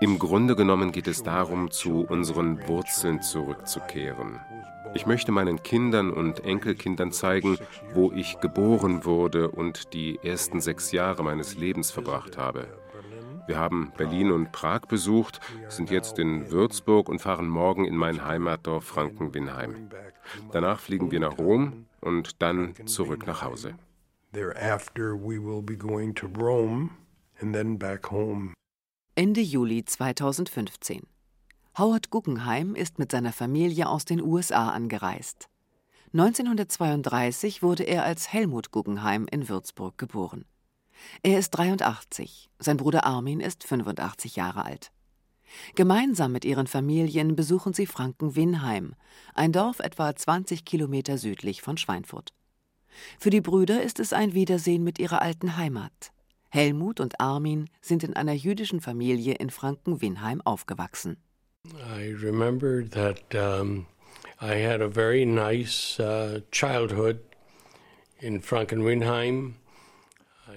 Im 0.00 0.18
Grunde 0.18 0.56
genommen 0.56 0.92
geht 0.92 1.06
es 1.06 1.22
darum, 1.22 1.70
zu 1.70 2.06
unseren 2.08 2.66
Wurzeln 2.68 3.22
zurückzukehren. 3.22 4.40
Ich 4.94 5.06
möchte 5.06 5.30
meinen 5.30 5.62
Kindern 5.62 6.10
und 6.10 6.44
Enkelkindern 6.44 7.12
zeigen, 7.12 7.58
wo 7.94 8.10
ich 8.12 8.40
geboren 8.40 9.04
wurde 9.04 9.50
und 9.50 9.92
die 9.94 10.18
ersten 10.22 10.60
sechs 10.60 10.90
Jahre 10.90 11.22
meines 11.22 11.56
Lebens 11.56 11.90
verbracht 11.90 12.36
habe. 12.36 12.66
Wir 13.46 13.58
haben 13.58 13.92
Berlin 13.96 14.32
und 14.32 14.52
Prag 14.52 14.82
besucht, 14.82 15.40
sind 15.68 15.90
jetzt 15.90 16.18
in 16.18 16.50
Würzburg 16.50 17.08
und 17.08 17.20
fahren 17.20 17.48
morgen 17.48 17.84
in 17.84 17.96
mein 17.96 18.24
Heimatdorf 18.24 18.84
Franken-Winheim. 18.84 19.90
Danach 20.52 20.80
fliegen 20.80 21.10
wir 21.10 21.20
nach 21.20 21.38
Rom 21.38 21.86
und 22.00 22.42
dann 22.42 22.74
zurück 22.86 23.26
nach 23.26 23.42
Hause. 23.42 23.74
Thereafter 24.32 25.14
we 25.14 25.42
will 25.42 25.62
be 25.62 25.76
going 25.76 26.14
to 26.14 26.28
Rome 26.38 26.90
Ende 29.14 29.40
Juli 29.40 29.82
2015. 29.82 31.06
Howard 31.78 32.10
Guggenheim 32.10 32.74
ist 32.74 32.98
mit 32.98 33.10
seiner 33.10 33.32
Familie 33.32 33.88
aus 33.88 34.04
den 34.04 34.20
USA 34.20 34.68
angereist. 34.68 35.48
1932 36.12 37.62
wurde 37.62 37.84
er 37.84 38.04
als 38.04 38.30
Helmut 38.30 38.72
Guggenheim 38.72 39.26
in 39.30 39.48
Würzburg 39.48 39.96
geboren. 39.96 40.44
Er 41.22 41.38
ist 41.38 41.52
83, 41.52 42.50
sein 42.58 42.76
Bruder 42.76 43.06
Armin 43.06 43.40
ist 43.40 43.64
85 43.64 44.36
Jahre 44.36 44.66
alt. 44.66 44.92
Gemeinsam 45.74 46.32
mit 46.32 46.44
ihren 46.44 46.66
Familien 46.66 47.36
besuchen 47.36 47.72
sie 47.72 47.86
Franken-Winheim, 47.86 48.94
ein 49.32 49.52
Dorf 49.52 49.78
etwa 49.80 50.14
20 50.14 50.66
Kilometer 50.66 51.16
südlich 51.16 51.62
von 51.62 51.78
Schweinfurt. 51.78 52.34
Für 53.18 53.30
die 53.30 53.40
Brüder 53.40 53.82
ist 53.82 53.98
es 53.98 54.12
ein 54.12 54.34
Wiedersehen 54.34 54.84
mit 54.84 54.98
ihrer 54.98 55.22
alten 55.22 55.56
Heimat. 55.56 56.12
Helmut 56.50 57.00
und 57.00 57.20
Armin 57.20 57.70
sind 57.80 58.02
in 58.02 58.14
einer 58.14 58.32
jüdischen 58.32 58.80
Familie 58.80 59.34
in 59.34 59.50
Franken-Winheim 59.50 60.40
aufgewachsen. 60.42 61.16
I 61.96 62.12
remember 62.20 62.82
that 62.90 63.22
um, 63.34 63.86
I 64.40 64.66
had 64.66 64.80
a 64.80 64.88
very 64.88 65.24
nice 65.24 66.00
uh, 66.00 66.40
childhood 66.50 67.18
in 68.20 68.40
Franken-Winheim. 68.40 69.54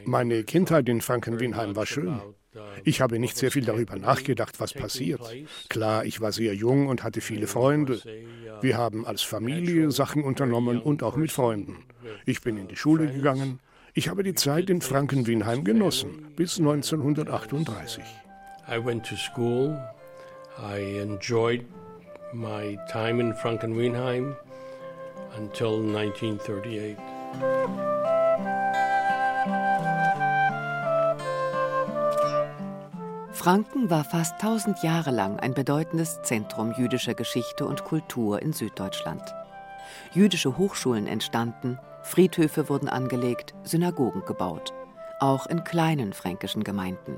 Meine 0.05 0.44
Kindheit 0.44 0.89
in 0.89 1.02
Franken-Winheim 1.02 1.75
war 1.75 1.85
schön. 1.85 2.19
Ich 2.83 3.02
habe 3.02 3.19
nicht 3.19 3.38
sehr 3.38 3.52
viel 3.52 3.66
darüber 3.66 3.95
nachgedacht, 3.95 4.59
was 4.59 4.73
passiert. 4.73 5.22
Klar, 5.69 6.05
ich 6.05 6.22
war 6.22 6.31
sehr 6.31 6.55
jung 6.55 6.88
und 6.88 7.03
hatte 7.03 7.22
viele 7.22 7.47
Freunde. 7.47 8.00
Wir 8.61 8.78
haben 8.78 9.05
als 9.05 9.22
Familie 9.22 9.91
Sachen 9.91 10.23
unternommen 10.23 10.81
und 10.81 11.03
auch 11.03 11.16
mit 11.16 11.31
Freunden. 11.31 11.85
Ich 12.25 12.41
bin 12.41 12.57
in 12.57 12.67
die 12.67 12.75
Schule 12.75 13.11
gegangen, 13.11 13.59
ich 13.95 14.09
habe 14.09 14.23
die 14.23 14.33
Zeit 14.33 14.69
in 14.69 14.81
Frankenwinheim 14.81 15.63
genossen, 15.63 16.33
bis 16.36 16.58
1938. 16.58 18.03
I 18.67 18.83
went 18.83 19.05
to 19.05 19.16
school. 19.16 19.77
I 20.58 21.00
enjoyed 21.00 21.66
my 22.33 22.77
time 22.91 23.19
in 23.22 23.35
Frankenwinheim 23.35 24.35
until 25.38 25.83
1938. 25.83 26.97
Franken 33.31 33.90
war 33.90 34.06
fast 34.06 34.34
1000 34.41 34.81
Jahre 34.84 35.12
lang 35.12 35.40
ein 35.40 35.53
bedeutendes 35.53 36.22
Zentrum 36.23 36.73
jüdischer 36.78 37.13
Geschichte 37.13 37.66
und 37.66 37.84
Kultur 37.84 38.41
in 38.41 38.53
Süddeutschland. 38.53 39.22
Jüdische 40.13 40.57
Hochschulen 40.57 41.07
entstanden, 41.07 41.78
Friedhöfe 42.03 42.69
wurden 42.69 42.90
angelegt, 42.90 43.53
Synagogen 43.64 44.24
gebaut, 44.25 44.74
auch 45.19 45.47
in 45.47 45.64
kleinen 45.64 46.14
fränkischen 46.14 46.64
Gemeinden. 46.64 47.18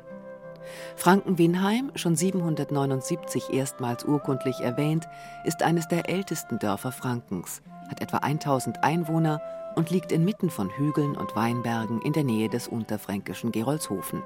Franken-Winheim, 0.96 1.92
schon 1.96 2.16
779 2.16 3.52
erstmals 3.52 4.06
urkundlich 4.06 4.62
erwähnt, 4.62 5.08
ist 5.44 5.64
eines 5.64 5.88
der 5.88 6.10
ältesten 6.10 6.60
Dörfer 6.60 6.92
Frankens, 6.92 7.62
hat 7.90 8.02
etwa 8.02 8.18
1000 8.18 8.84
Einwohner 8.84 9.42
und 9.76 9.90
liegt 9.90 10.12
inmitten 10.12 10.50
von 10.50 10.70
Hügeln 10.70 11.16
und 11.16 11.36
Weinbergen 11.36 12.02
in 12.02 12.14
der 12.14 12.24
Nähe 12.24 12.50
des 12.50 12.68
unterfränkischen 12.68 13.52
Gerolzhofen. 13.52 14.24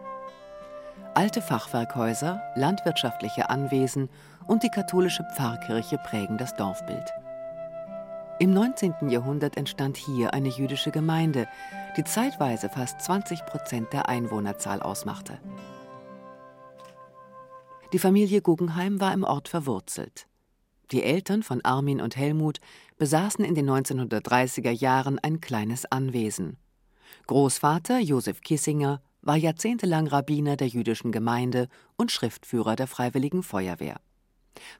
Alte 1.15 1.41
Fachwerkhäuser, 1.41 2.41
landwirtschaftliche 2.55 3.49
Anwesen 3.49 4.09
und 4.47 4.63
die 4.63 4.69
katholische 4.69 5.25
Pfarrkirche 5.35 5.97
prägen 5.97 6.37
das 6.37 6.55
Dorfbild. 6.55 7.11
Im 8.41 8.53
19. 8.53 9.09
Jahrhundert 9.09 9.57
entstand 9.57 9.97
hier 9.97 10.33
eine 10.33 10.47
jüdische 10.47 10.91
Gemeinde, 10.91 11.45
die 11.97 12.05
zeitweise 12.05 12.69
fast 12.69 13.01
20 13.01 13.45
Prozent 13.45 13.91
der 13.91 14.07
Einwohnerzahl 14.07 14.81
ausmachte. 14.81 15.41
Die 17.91 17.99
Familie 17.99 18.41
Guggenheim 18.41 19.01
war 19.01 19.13
im 19.13 19.25
Ort 19.25 19.49
verwurzelt. 19.49 20.25
Die 20.91 21.03
Eltern 21.03 21.43
von 21.43 21.65
Armin 21.65 21.99
und 21.99 22.15
Helmut 22.15 22.61
besaßen 22.97 23.43
in 23.43 23.55
den 23.55 23.69
1930er 23.69 24.71
Jahren 24.71 25.19
ein 25.19 25.41
kleines 25.41 25.85
Anwesen. 25.91 26.55
Großvater 27.27 27.99
Josef 27.99 28.39
Kissinger 28.39 29.01
war 29.21 29.35
jahrzehntelang 29.35 30.07
Rabbiner 30.07 30.55
der 30.55 30.67
jüdischen 30.67 31.11
Gemeinde 31.11 31.67
und 31.97 32.09
Schriftführer 32.09 32.77
der 32.77 32.87
Freiwilligen 32.87 33.43
Feuerwehr. 33.43 33.99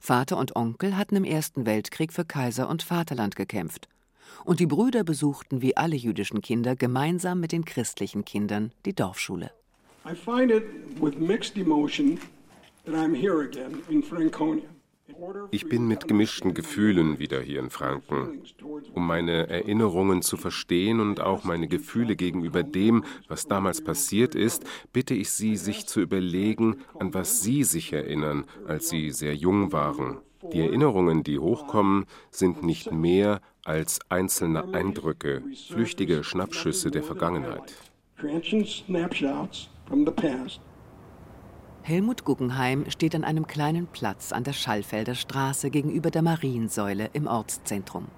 Vater 0.00 0.36
und 0.36 0.56
Onkel 0.56 0.96
hatten 0.96 1.16
im 1.16 1.24
Ersten 1.24 1.66
Weltkrieg 1.66 2.12
für 2.12 2.24
Kaiser 2.24 2.68
und 2.68 2.82
Vaterland 2.82 3.36
gekämpft. 3.36 3.88
Und 4.44 4.60
die 4.60 4.66
Brüder 4.66 5.04
besuchten 5.04 5.60
wie 5.62 5.76
alle 5.76 5.96
jüdischen 5.96 6.40
Kinder 6.40 6.76
gemeinsam 6.76 7.40
mit 7.40 7.52
den 7.52 7.64
christlichen 7.64 8.24
Kindern 8.24 8.72
die 8.84 8.94
Dorfschule. 8.94 9.50
I 10.04 10.14
find 10.14 10.50
it 10.50 10.64
with 11.00 11.18
mixed 11.18 11.56
emotion 11.58 12.18
that 12.84 12.94
I'm 12.94 13.14
here 13.14 13.42
again 13.42 13.82
in 13.90 14.02
Franconia. 14.02 14.64
Ich 15.50 15.68
bin 15.68 15.86
mit 15.86 16.08
gemischten 16.08 16.54
Gefühlen 16.54 17.18
wieder 17.18 17.40
hier 17.40 17.60
in 17.60 17.70
Franken. 17.70 18.42
Um 18.94 19.06
meine 19.06 19.48
Erinnerungen 19.48 20.22
zu 20.22 20.36
verstehen 20.36 21.00
und 21.00 21.20
auch 21.20 21.44
meine 21.44 21.68
Gefühle 21.68 22.16
gegenüber 22.16 22.62
dem, 22.62 23.04
was 23.28 23.46
damals 23.46 23.82
passiert 23.82 24.34
ist, 24.34 24.64
bitte 24.92 25.14
ich 25.14 25.30
Sie, 25.30 25.56
sich 25.56 25.86
zu 25.86 26.00
überlegen, 26.00 26.76
an 26.98 27.14
was 27.14 27.42
Sie 27.42 27.64
sich 27.64 27.92
erinnern, 27.92 28.44
als 28.66 28.88
Sie 28.88 29.10
sehr 29.10 29.34
jung 29.34 29.72
waren. 29.72 30.18
Die 30.52 30.60
Erinnerungen, 30.60 31.22
die 31.22 31.38
hochkommen, 31.38 32.06
sind 32.30 32.62
nicht 32.62 32.90
mehr 32.92 33.40
als 33.64 34.00
einzelne 34.08 34.72
Eindrücke, 34.72 35.42
flüchtige 35.68 36.24
Schnappschüsse 36.24 36.90
der 36.90 37.02
Vergangenheit. 37.02 37.74
Helmut 41.82 42.24
Guggenheim 42.24 42.84
steht 42.90 43.14
an 43.14 43.24
einem 43.24 43.46
kleinen 43.46 43.86
Platz 43.86 44.32
an 44.32 44.44
der 44.44 44.52
Schallfelder 44.52 45.14
Straße 45.14 45.70
gegenüber 45.70 46.10
der 46.10 46.20
Mariensäule 46.20 47.08
im 47.14 47.26
Ortszentrum. 47.26 48.08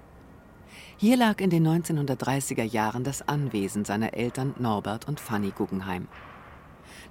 Hier 0.97 1.15
lag 1.15 1.39
in 1.39 1.49
den 1.49 1.65
1930er 1.65 2.63
Jahren 2.63 3.05
das 3.05 3.27
Anwesen 3.27 3.85
seiner 3.85 4.13
Eltern 4.15 4.53
Norbert 4.59 5.07
und 5.07 5.21
Fanny 5.21 5.51
Guggenheim. 5.51 6.09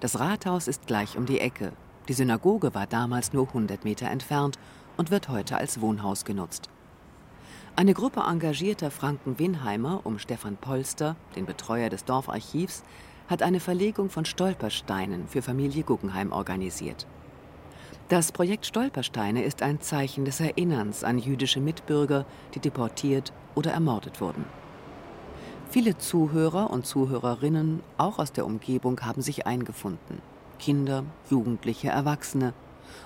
Das 0.01 0.21
Rathaus 0.21 0.69
ist 0.69 0.87
gleich 0.87 1.17
um 1.17 1.25
die 1.25 1.41
Ecke. 1.41 1.73
Die 2.09 2.13
Synagoge 2.13 2.75
war 2.75 2.87
damals 2.87 3.33
nur 3.33 3.49
100 3.49 3.84
Meter 3.84 4.11
entfernt 4.11 4.59
und 4.98 5.10
wird 5.10 5.31
heute 5.31 5.57
als 5.57 5.81
Wohnhaus 5.81 6.27
genutzt. 6.27 6.69
Eine 7.77 7.95
Gruppe 7.95 8.21
engagierter 8.28 8.91
Franken-Winheimer 8.91 10.03
um 10.05 10.19
Stefan 10.19 10.59
Polster, 10.59 11.16
den 11.34 11.47
Betreuer 11.47 11.89
des 11.89 12.05
Dorfarchivs, 12.05 12.84
hat 13.33 13.43
eine 13.43 13.61
Verlegung 13.61 14.11
von 14.11 14.27
Stolpersteinen 14.27 15.27
für 15.27 15.41
Familie 15.41 15.84
Guggenheim 15.84 16.33
organisiert. 16.33 17.07
Das 18.11 18.31
Projekt 18.31 18.67
Stolpersteine 18.67 19.43
ist 19.43 19.63
ein 19.63 19.81
Zeichen 19.81 20.27
des 20.27 20.39
Erinnerns 20.39 21.03
an 21.03 21.19
jüdische 21.19 21.59
Mitbürger, 21.59 22.27
die 22.55 22.61
deportiert 22.61 23.33
oder 23.55 23.73
ermordet 23.73 24.21
wurden. 24.21 24.45
Viele 25.71 25.97
Zuhörer 25.97 26.71
und 26.71 26.84
Zuhörerinnen, 26.84 27.81
auch 27.97 28.19
aus 28.19 28.33
der 28.33 28.45
Umgebung, 28.45 29.01
haben 29.01 29.23
sich 29.23 29.47
eingefunden. 29.47 30.21
Kinder, 30.59 31.03
Jugendliche, 31.31 31.89
Erwachsene. 31.89 32.53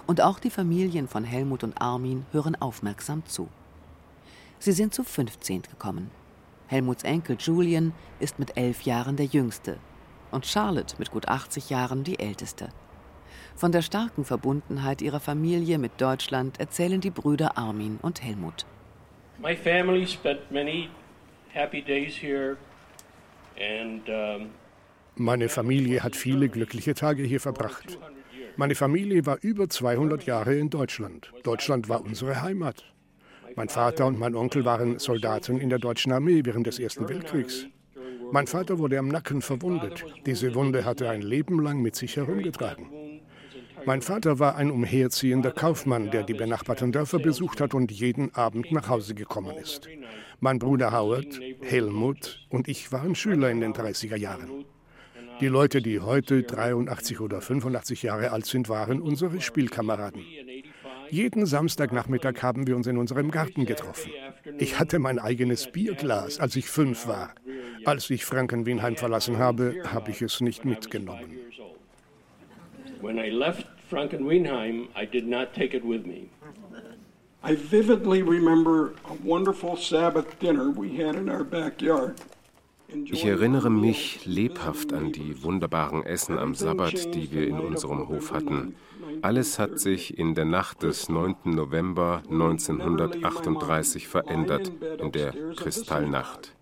Und 0.08 0.20
auch 0.20 0.40
die 0.40 0.50
Familien 0.50 1.06
von 1.06 1.22
Helmut 1.22 1.62
und 1.62 1.80
Armin 1.80 2.26
hören 2.32 2.60
aufmerksam 2.60 3.24
zu. 3.26 3.46
Sie 4.58 4.72
sind 4.72 4.92
zu 4.92 5.04
15 5.04 5.62
gekommen. 5.62 6.10
Helmuts 6.66 7.04
Enkel 7.04 7.36
Julian 7.38 7.92
ist 8.18 8.40
mit 8.40 8.56
elf 8.56 8.82
Jahren 8.82 9.14
der 9.14 9.26
Jüngste, 9.26 9.78
und 10.30 10.46
Charlotte 10.46 10.96
mit 10.98 11.10
gut 11.10 11.28
80 11.28 11.70
Jahren 11.70 12.04
die 12.04 12.18
älteste. 12.18 12.68
Von 13.54 13.72
der 13.72 13.82
starken 13.82 14.24
Verbundenheit 14.24 15.02
ihrer 15.02 15.20
Familie 15.20 15.78
mit 15.78 16.00
Deutschland 16.00 16.60
erzählen 16.60 17.00
die 17.00 17.10
Brüder 17.10 17.56
Armin 17.56 17.98
und 18.02 18.22
Helmut. 18.22 18.66
My 19.38 19.56
family 19.56 20.06
spent 20.06 20.50
many 20.50 20.88
happy 21.52 21.82
days 21.82 22.14
here 22.14 22.56
meine 25.16 25.48
Familie 25.48 26.02
hat 26.02 26.14
viele 26.14 26.48
glückliche 26.48 26.94
Tage 26.94 27.22
hier 27.22 27.40
verbracht. 27.40 27.98
Meine 28.56 28.74
Familie 28.74 29.24
war 29.26 29.38
über 29.40 29.68
200 29.68 30.24
Jahre 30.26 30.54
in 30.54 30.70
Deutschland. 30.70 31.32
Deutschland 31.42 31.88
war 31.88 32.04
unsere 32.04 32.42
Heimat. 32.42 32.84
Mein 33.54 33.68
Vater 33.68 34.06
und 34.06 34.18
mein 34.18 34.34
Onkel 34.34 34.64
waren 34.64 34.98
Soldaten 34.98 35.58
in 35.58 35.70
der 35.70 35.78
deutschen 35.78 36.12
Armee 36.12 36.42
während 36.44 36.66
des 36.66 36.78
Ersten 36.78 37.08
Weltkriegs. 37.08 37.66
Mein 38.32 38.46
Vater 38.46 38.78
wurde 38.78 38.98
am 38.98 39.08
Nacken 39.08 39.42
verwundet. 39.42 40.04
Diese 40.26 40.54
Wunde 40.54 40.84
hatte 40.84 41.06
er 41.06 41.12
ein 41.12 41.22
Leben 41.22 41.62
lang 41.62 41.80
mit 41.80 41.96
sich 41.96 42.16
herumgetragen. 42.16 43.20
Mein 43.84 44.02
Vater 44.02 44.38
war 44.38 44.56
ein 44.56 44.70
umherziehender 44.70 45.52
Kaufmann, 45.52 46.10
der 46.10 46.24
die 46.24 46.34
benachbarten 46.34 46.90
Dörfer 46.92 47.18
besucht 47.18 47.60
hat 47.60 47.72
und 47.74 47.92
jeden 47.92 48.34
Abend 48.34 48.72
nach 48.72 48.88
Hause 48.88 49.14
gekommen 49.14 49.56
ist. 49.56 49.88
Mein 50.40 50.58
Bruder 50.58 50.92
Howard, 50.92 51.40
Helmut 51.62 52.46
und 52.48 52.68
ich 52.68 52.90
waren 52.90 53.14
Schüler 53.14 53.50
in 53.50 53.60
den 53.60 53.74
30er 53.74 54.16
Jahren. 54.16 54.64
Die 55.40 55.48
Leute, 55.48 55.82
die 55.82 56.00
heute 56.00 56.42
83 56.42 57.20
oder 57.20 57.40
85 57.40 58.02
Jahre 58.02 58.32
alt 58.32 58.46
sind, 58.46 58.68
waren 58.68 59.00
unsere 59.00 59.40
Spielkameraden. 59.40 60.22
Jeden 61.10 61.46
Samstagnachmittag 61.46 62.42
haben 62.42 62.66
wir 62.66 62.74
uns 62.74 62.86
in 62.86 62.98
unserem 62.98 63.30
Garten 63.30 63.66
getroffen. 63.66 64.10
Ich 64.58 64.78
hatte 64.78 64.98
mein 64.98 65.18
eigenes 65.18 65.70
Bierglas, 65.70 66.40
als 66.40 66.56
ich 66.56 66.66
fünf 66.68 67.06
war. 67.06 67.34
Als 67.86 68.10
ich 68.10 68.24
Frankenwinheim 68.24 68.96
verlassen 68.96 69.38
habe, 69.38 69.76
habe 69.94 70.10
ich 70.10 70.20
es 70.20 70.40
nicht 70.40 70.64
mitgenommen. 70.64 71.38
When 73.00 73.16
I 73.16 73.30
left 73.30 73.64
Frankenwinheim, 73.88 74.88
I 75.00 75.06
did 75.06 75.28
not 75.28 75.54
take 75.54 75.76
it 75.76 75.84
with 75.84 76.04
me. 76.04 76.28
I 77.44 77.54
vividly 77.54 78.22
remember 78.22 78.92
a 79.04 79.14
wonderful 79.24 79.76
Sabbath 79.76 80.36
dinner 80.40 80.72
we 80.74 80.88
had 81.00 81.14
in 81.14 81.30
our 81.30 81.44
backyard. 81.44 82.16
Ich 82.88 83.24
erinnere 83.24 83.70
mich 83.70 84.26
lebhaft 84.26 84.92
an 84.92 85.12
die 85.12 85.40
wunderbaren 85.44 86.04
Essen 86.04 86.38
am 86.38 86.56
Sabbat, 86.56 87.14
die 87.14 87.30
wir 87.30 87.46
in 87.46 87.60
unserem 87.60 88.08
Hof 88.08 88.32
hatten. 88.32 88.74
Alles 89.22 89.60
hat 89.60 89.78
sich 89.78 90.18
in 90.18 90.34
der 90.34 90.44
Nacht 90.44 90.82
des 90.82 91.08
9. 91.08 91.36
November 91.44 92.22
1938 92.28 94.08
verändert, 94.08 94.72
in 94.98 95.12
der 95.12 95.32
Kristallnacht. 95.54 96.55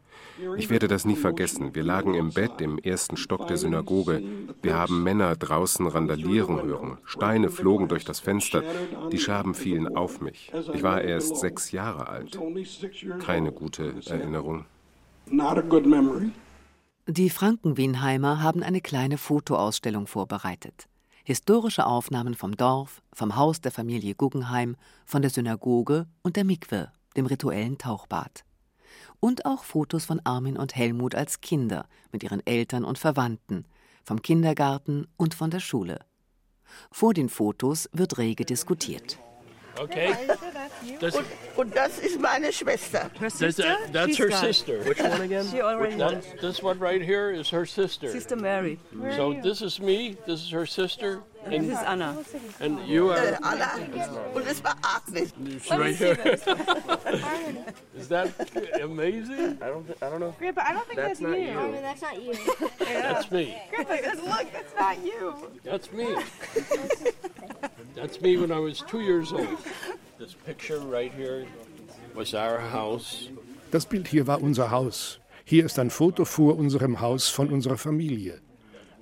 Ich 0.56 0.70
werde 0.70 0.88
das 0.88 1.04
nie 1.04 1.16
vergessen. 1.16 1.74
Wir 1.74 1.82
lagen 1.82 2.14
im 2.14 2.30
Bett 2.30 2.60
im 2.60 2.78
ersten 2.78 3.16
Stock 3.16 3.46
der 3.46 3.56
Synagoge. 3.56 4.22
Wir 4.62 4.76
haben 4.76 5.02
Männer 5.02 5.36
draußen 5.36 5.86
randalieren 5.86 6.62
hören. 6.62 6.98
Steine 7.04 7.50
flogen 7.50 7.88
durch 7.88 8.04
das 8.04 8.20
Fenster. 8.20 8.62
Die 9.12 9.18
Scherben 9.18 9.54
fielen 9.54 9.96
auf 9.96 10.20
mich. 10.20 10.52
Ich 10.72 10.82
war 10.82 11.02
erst 11.02 11.36
sechs 11.36 11.72
Jahre 11.72 12.08
alt. 12.08 12.38
Keine 13.20 13.52
gute 13.52 13.94
Erinnerung. 14.06 14.64
Die 17.06 17.30
Frankenwienheimer 17.30 18.42
haben 18.42 18.62
eine 18.62 18.80
kleine 18.80 19.18
Fotoausstellung 19.18 20.06
vorbereitet. 20.06 20.86
Historische 21.24 21.86
Aufnahmen 21.86 22.34
vom 22.34 22.56
Dorf, 22.56 23.02
vom 23.12 23.36
Haus 23.36 23.60
der 23.60 23.72
Familie 23.72 24.14
Guggenheim, 24.14 24.76
von 25.06 25.22
der 25.22 25.30
Synagoge 25.30 26.06
und 26.22 26.36
der 26.36 26.44
Mikwe, 26.44 26.90
dem 27.16 27.26
rituellen 27.26 27.78
Tauchbad 27.78 28.44
und 29.24 29.46
auch 29.46 29.64
Fotos 29.64 30.04
von 30.04 30.20
Armin 30.24 30.58
und 30.58 30.76
Helmut 30.76 31.14
als 31.14 31.40
Kinder 31.40 31.88
mit 32.12 32.22
ihren 32.22 32.46
Eltern 32.46 32.84
und 32.84 32.98
Verwandten, 32.98 33.64
vom 34.02 34.20
Kindergarten 34.20 35.06
und 35.16 35.32
von 35.32 35.50
der 35.50 35.60
Schule. 35.60 36.00
Vor 36.92 37.14
den 37.14 37.30
Fotos 37.30 37.88
wird 37.94 38.18
rege 38.18 38.44
diskutiert. 38.44 39.18
Okay. 39.78 40.14
Das 41.00 41.16
und, 41.16 41.26
und, 41.56 41.76
das 41.76 41.98
ist 41.98 42.20
meine 42.20 42.52
Schwester. 42.52 43.10
Her 43.18 43.30
sister? 43.30 43.62
That's, 43.62 43.92
that's 43.92 44.18
her 44.18 44.30
sister. 44.30 44.84
Which 44.84 45.00
one 45.00 45.20
again? 45.20 45.46
She 45.50 45.60
already 45.60 45.96
that, 45.96 46.40
this 46.40 46.62
one 46.62 46.78
right 46.78 47.02
here 47.02 47.30
is 47.30 47.50
her 47.50 47.66
sister. 47.66 48.10
Sister 48.10 48.36
Mary. 48.36 48.78
So 49.16 49.34
this 49.42 49.62
is 49.62 49.80
me. 49.80 50.16
This 50.26 50.42
is 50.42 50.50
her 50.50 50.66
sister. 50.66 51.22
And 51.46 51.68
this 51.68 51.78
is 51.78 51.84
Anna. 51.84 52.16
And 52.60 52.80
you 52.88 53.10
are 53.10 53.18
uh, 53.18 53.38
Anna. 53.44 53.70
Und 54.34 54.46
es 54.46 54.62
war 54.64 54.74
Agnes. 54.82 55.32
right 55.70 55.94
here. 55.94 56.16
is 57.96 58.08
that 58.08 58.30
amazing? 58.80 59.58
I 59.60 59.66
don't. 59.66 59.86
I 60.00 60.08
don't 60.08 60.20
know. 60.20 60.34
Grandpa, 60.38 60.62
I 60.64 60.72
don't 60.72 60.86
think 60.86 60.96
that's, 60.96 61.20
that's 61.20 61.20
not 61.20 61.38
you. 61.38 61.46
you. 61.46 61.58
I 61.58 61.70
mean, 61.70 61.82
that's 61.82 62.02
not 62.02 62.22
you. 62.22 62.32
yeah. 62.80 63.12
That's 63.12 63.30
me. 63.30 63.56
Grandpa, 63.70 63.92
look, 64.22 64.52
that's 64.52 64.74
not 64.78 65.04
you. 65.04 65.34
That's 65.64 65.92
me. 65.92 66.16
That's 67.94 68.20
me 68.20 68.36
when 68.36 68.50
I 68.50 68.58
was 68.58 68.80
two 68.80 69.00
years 69.00 69.32
old. 69.32 69.46
This 70.18 70.34
picture 70.46 70.80
right 70.80 71.12
here 71.12 71.46
was 72.14 72.34
our 72.34 72.58
house. 72.58 73.28
Das 73.70 73.86
Bild 73.86 74.08
hier 74.08 74.26
war 74.26 74.42
unser 74.42 74.70
Haus. 74.70 75.20
Hier 75.44 75.64
ist 75.64 75.78
ein 75.78 75.90
Foto 75.90 76.24
vor 76.24 76.56
unserem 76.56 77.00
Haus 77.00 77.28
von 77.28 77.50
unserer 77.50 77.76
Familie. 77.76 78.40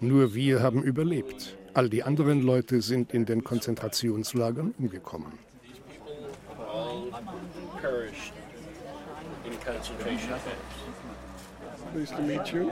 Nur 0.00 0.34
wir 0.34 0.62
haben 0.62 0.82
überlebt. 0.82 1.56
All 1.74 1.88
die 1.88 2.02
anderen 2.02 2.42
Leute 2.42 2.82
sind 2.82 3.14
in 3.14 3.24
den 3.24 3.44
Konzentrationslagern 3.44 4.74
umgekommen. 4.78 5.38
These 5.62 5.80
people 5.88 6.66
all 6.66 7.10
perished 7.80 8.34
in 9.46 9.52
concentration 9.60 10.28
camps. 10.30 10.81
Nice 11.94 12.10
to 12.10 12.22
meet 12.22 12.52
you. 12.52 12.70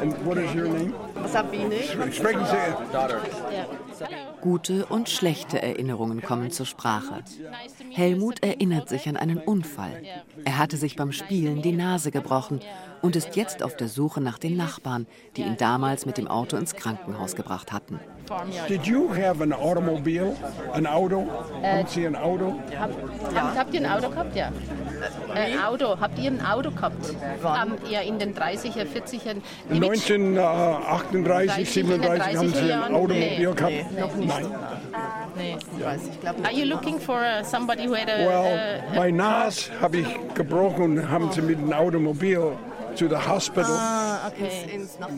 And 0.00 0.12
what 0.26 0.36
is 0.38 0.52
your 0.54 0.68
name? 0.68 0.94
Sabine. 1.26 1.82
Sprechen 2.12 2.44
Sie. 2.44 2.92
Daughter. 2.92 3.20
Gute 4.40 4.86
und 4.86 5.08
schlechte 5.08 5.62
Erinnerungen 5.62 6.22
kommen 6.22 6.50
zur 6.50 6.66
Sprache. 6.66 7.22
Helmut 7.90 8.42
erinnert 8.42 8.88
sich 8.88 9.08
an 9.08 9.16
einen 9.16 9.38
Unfall. 9.38 10.02
Er 10.44 10.58
hatte 10.58 10.76
sich 10.76 10.96
beim 10.96 11.12
Spielen 11.12 11.62
die 11.62 11.72
Nase 11.72 12.10
gebrochen 12.10 12.60
und 13.00 13.16
ist 13.16 13.36
jetzt 13.36 13.62
auf 13.62 13.76
der 13.76 13.88
Suche 13.88 14.20
nach 14.20 14.38
den 14.38 14.56
Nachbarn, 14.56 15.06
die 15.36 15.42
ihn 15.42 15.56
damals 15.56 16.04
mit 16.06 16.18
dem 16.18 16.28
Auto 16.28 16.56
ins 16.56 16.74
Krankenhaus 16.74 17.36
gebracht 17.36 17.72
hatten. 17.72 18.00
Did 18.68 18.86
you 18.86 19.08
have 19.08 19.40
an 19.40 19.52
automobile? 19.52 20.36
Ein 20.72 20.86
Auto? 20.86 21.26
Äh, 21.62 21.78
Haben 21.78 21.88
Sie 21.88 22.06
ein 22.06 22.14
Auto? 22.16 22.54
Hab, 22.78 22.90
ja. 23.32 23.54
Habt 23.56 23.74
ihr 23.74 23.80
ein 23.80 23.86
Auto 23.86 24.10
gehabt? 24.10 24.36
Ja. 24.36 24.52
Äh, 25.34 25.58
Auto. 25.58 25.98
Habt 26.00 26.18
ihr 26.18 26.30
ein 26.30 26.44
Auto 26.44 26.70
gehabt? 26.70 27.14
Wann? 27.42 27.72
Um, 27.72 27.78
ja, 27.88 28.00
in 28.00 28.18
den 28.18 28.34
30er, 28.34 28.84
40er. 28.84 29.36
1938, 29.70 31.70
37 31.70 32.36
haben 32.36 32.52
Sie 32.52 32.72
ein 32.72 32.82
Automobil 32.82 33.16
nee, 33.16 33.44
gehabt? 33.44 33.70
Nee, 33.70 33.86
noch 34.00 34.14
nicht. 34.16 34.28
Nein. 34.28 34.46
Nee, 35.36 35.56
weiß 35.84 36.00
ich 36.10 36.20
glaube 36.20 36.44
Are 36.44 36.52
you 36.52 36.64
looking 36.64 36.98
for 36.98 37.20
uh, 37.20 37.44
somebody 37.44 37.86
who 37.86 37.94
had 37.94 38.08
a... 38.08 38.26
Well, 38.26 38.82
uh, 38.90 38.96
mein 38.96 39.16
Nas 39.16 39.70
habe 39.80 39.98
ich 39.98 40.06
gebrochen 40.34 40.98
und 40.98 41.10
haben 41.10 41.30
sie 41.30 41.42
mit 41.42 41.58
dem 41.58 41.72
Automobil 41.72 42.56
zu 42.96 43.08
the 43.08 43.16
hospital. 43.16 43.70
Ah, 43.70 44.28
okay. 44.28 44.66
Ins, 44.72 44.98
nach 44.98 45.10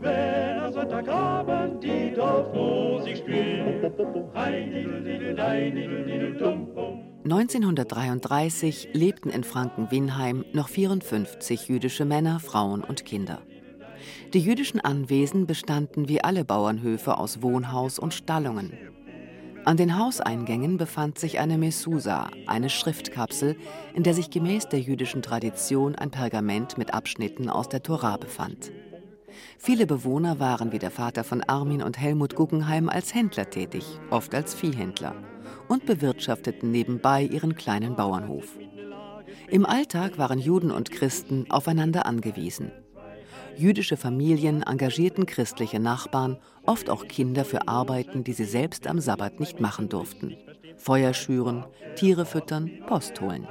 Wenn 0.00 0.58
am 0.60 0.72
Sonntagabend 0.72 1.82
die 1.82 2.14
Dorfmusik 2.14 3.16
spielt, 3.18 3.84
1933 7.24 8.90
lebten 8.92 9.30
in 9.30 9.42
Franken-Winheim 9.42 10.44
noch 10.52 10.68
54 10.68 11.68
jüdische 11.68 12.04
Männer, 12.04 12.38
Frauen 12.38 12.84
und 12.84 13.04
Kinder. 13.04 13.42
Die 14.32 14.40
jüdischen 14.40 14.80
Anwesen 14.80 15.46
bestanden 15.46 16.08
wie 16.08 16.22
alle 16.22 16.44
Bauernhöfe 16.44 17.18
aus 17.18 17.42
Wohnhaus 17.42 17.98
und 17.98 18.14
Stallungen. 18.14 18.72
An 19.68 19.76
den 19.76 19.98
Hauseingängen 19.98 20.78
befand 20.78 21.18
sich 21.18 21.40
eine 21.40 21.58
Mesusa, 21.58 22.30
eine 22.46 22.70
Schriftkapsel, 22.70 23.54
in 23.92 24.02
der 24.02 24.14
sich 24.14 24.30
gemäß 24.30 24.70
der 24.70 24.80
jüdischen 24.80 25.20
Tradition 25.20 25.94
ein 25.94 26.10
Pergament 26.10 26.78
mit 26.78 26.94
Abschnitten 26.94 27.50
aus 27.50 27.68
der 27.68 27.82
Tora 27.82 28.16
befand. 28.16 28.72
Viele 29.58 29.86
Bewohner 29.86 30.40
waren 30.40 30.72
wie 30.72 30.78
der 30.78 30.90
Vater 30.90 31.22
von 31.22 31.42
Armin 31.42 31.82
und 31.82 31.98
Helmut 31.98 32.34
Guggenheim 32.34 32.88
als 32.88 33.12
Händler 33.14 33.50
tätig, 33.50 33.84
oft 34.08 34.34
als 34.34 34.54
Viehhändler, 34.54 35.14
und 35.68 35.84
bewirtschafteten 35.84 36.70
nebenbei 36.70 37.24
ihren 37.24 37.54
kleinen 37.54 37.94
Bauernhof. 37.94 38.56
Im 39.50 39.66
Alltag 39.66 40.16
waren 40.16 40.38
Juden 40.38 40.70
und 40.70 40.90
Christen 40.90 41.44
aufeinander 41.50 42.06
angewiesen. 42.06 42.72
Jüdische 43.58 43.96
Familien 43.96 44.62
engagierten 44.62 45.26
christliche 45.26 45.80
Nachbarn, 45.80 46.38
oft 46.64 46.88
auch 46.88 47.08
Kinder 47.08 47.44
für 47.44 47.66
Arbeiten, 47.66 48.22
die 48.22 48.32
sie 48.32 48.44
selbst 48.44 48.86
am 48.86 49.00
Sabbat 49.00 49.40
nicht 49.40 49.58
machen 49.58 49.88
durften. 49.88 50.36
Feuer 50.76 51.12
schüren, 51.12 51.66
Tiere 51.96 52.24
füttern, 52.24 52.70
Post 52.86 53.20
holen. 53.20 53.48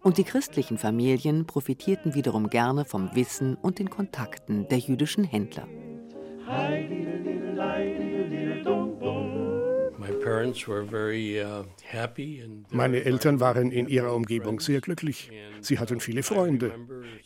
Und 0.00 0.16
die 0.16 0.24
christlichen 0.24 0.78
Familien 0.78 1.46
profitierten 1.46 2.14
wiederum 2.14 2.48
gerne 2.48 2.86
vom 2.86 3.14
Wissen 3.14 3.54
und 3.56 3.78
den 3.78 3.90
Kontakten 3.90 4.66
der 4.68 4.78
jüdischen 4.78 5.24
Händler. 5.24 5.68
Meine 12.70 13.04
Eltern 13.04 13.40
waren 13.40 13.72
in 13.72 13.88
ihrer 13.88 14.14
Umgebung 14.14 14.60
sehr 14.60 14.80
glücklich. 14.80 15.30
Sie 15.60 15.78
hatten 15.78 16.00
viele 16.00 16.22
Freunde. 16.22 16.72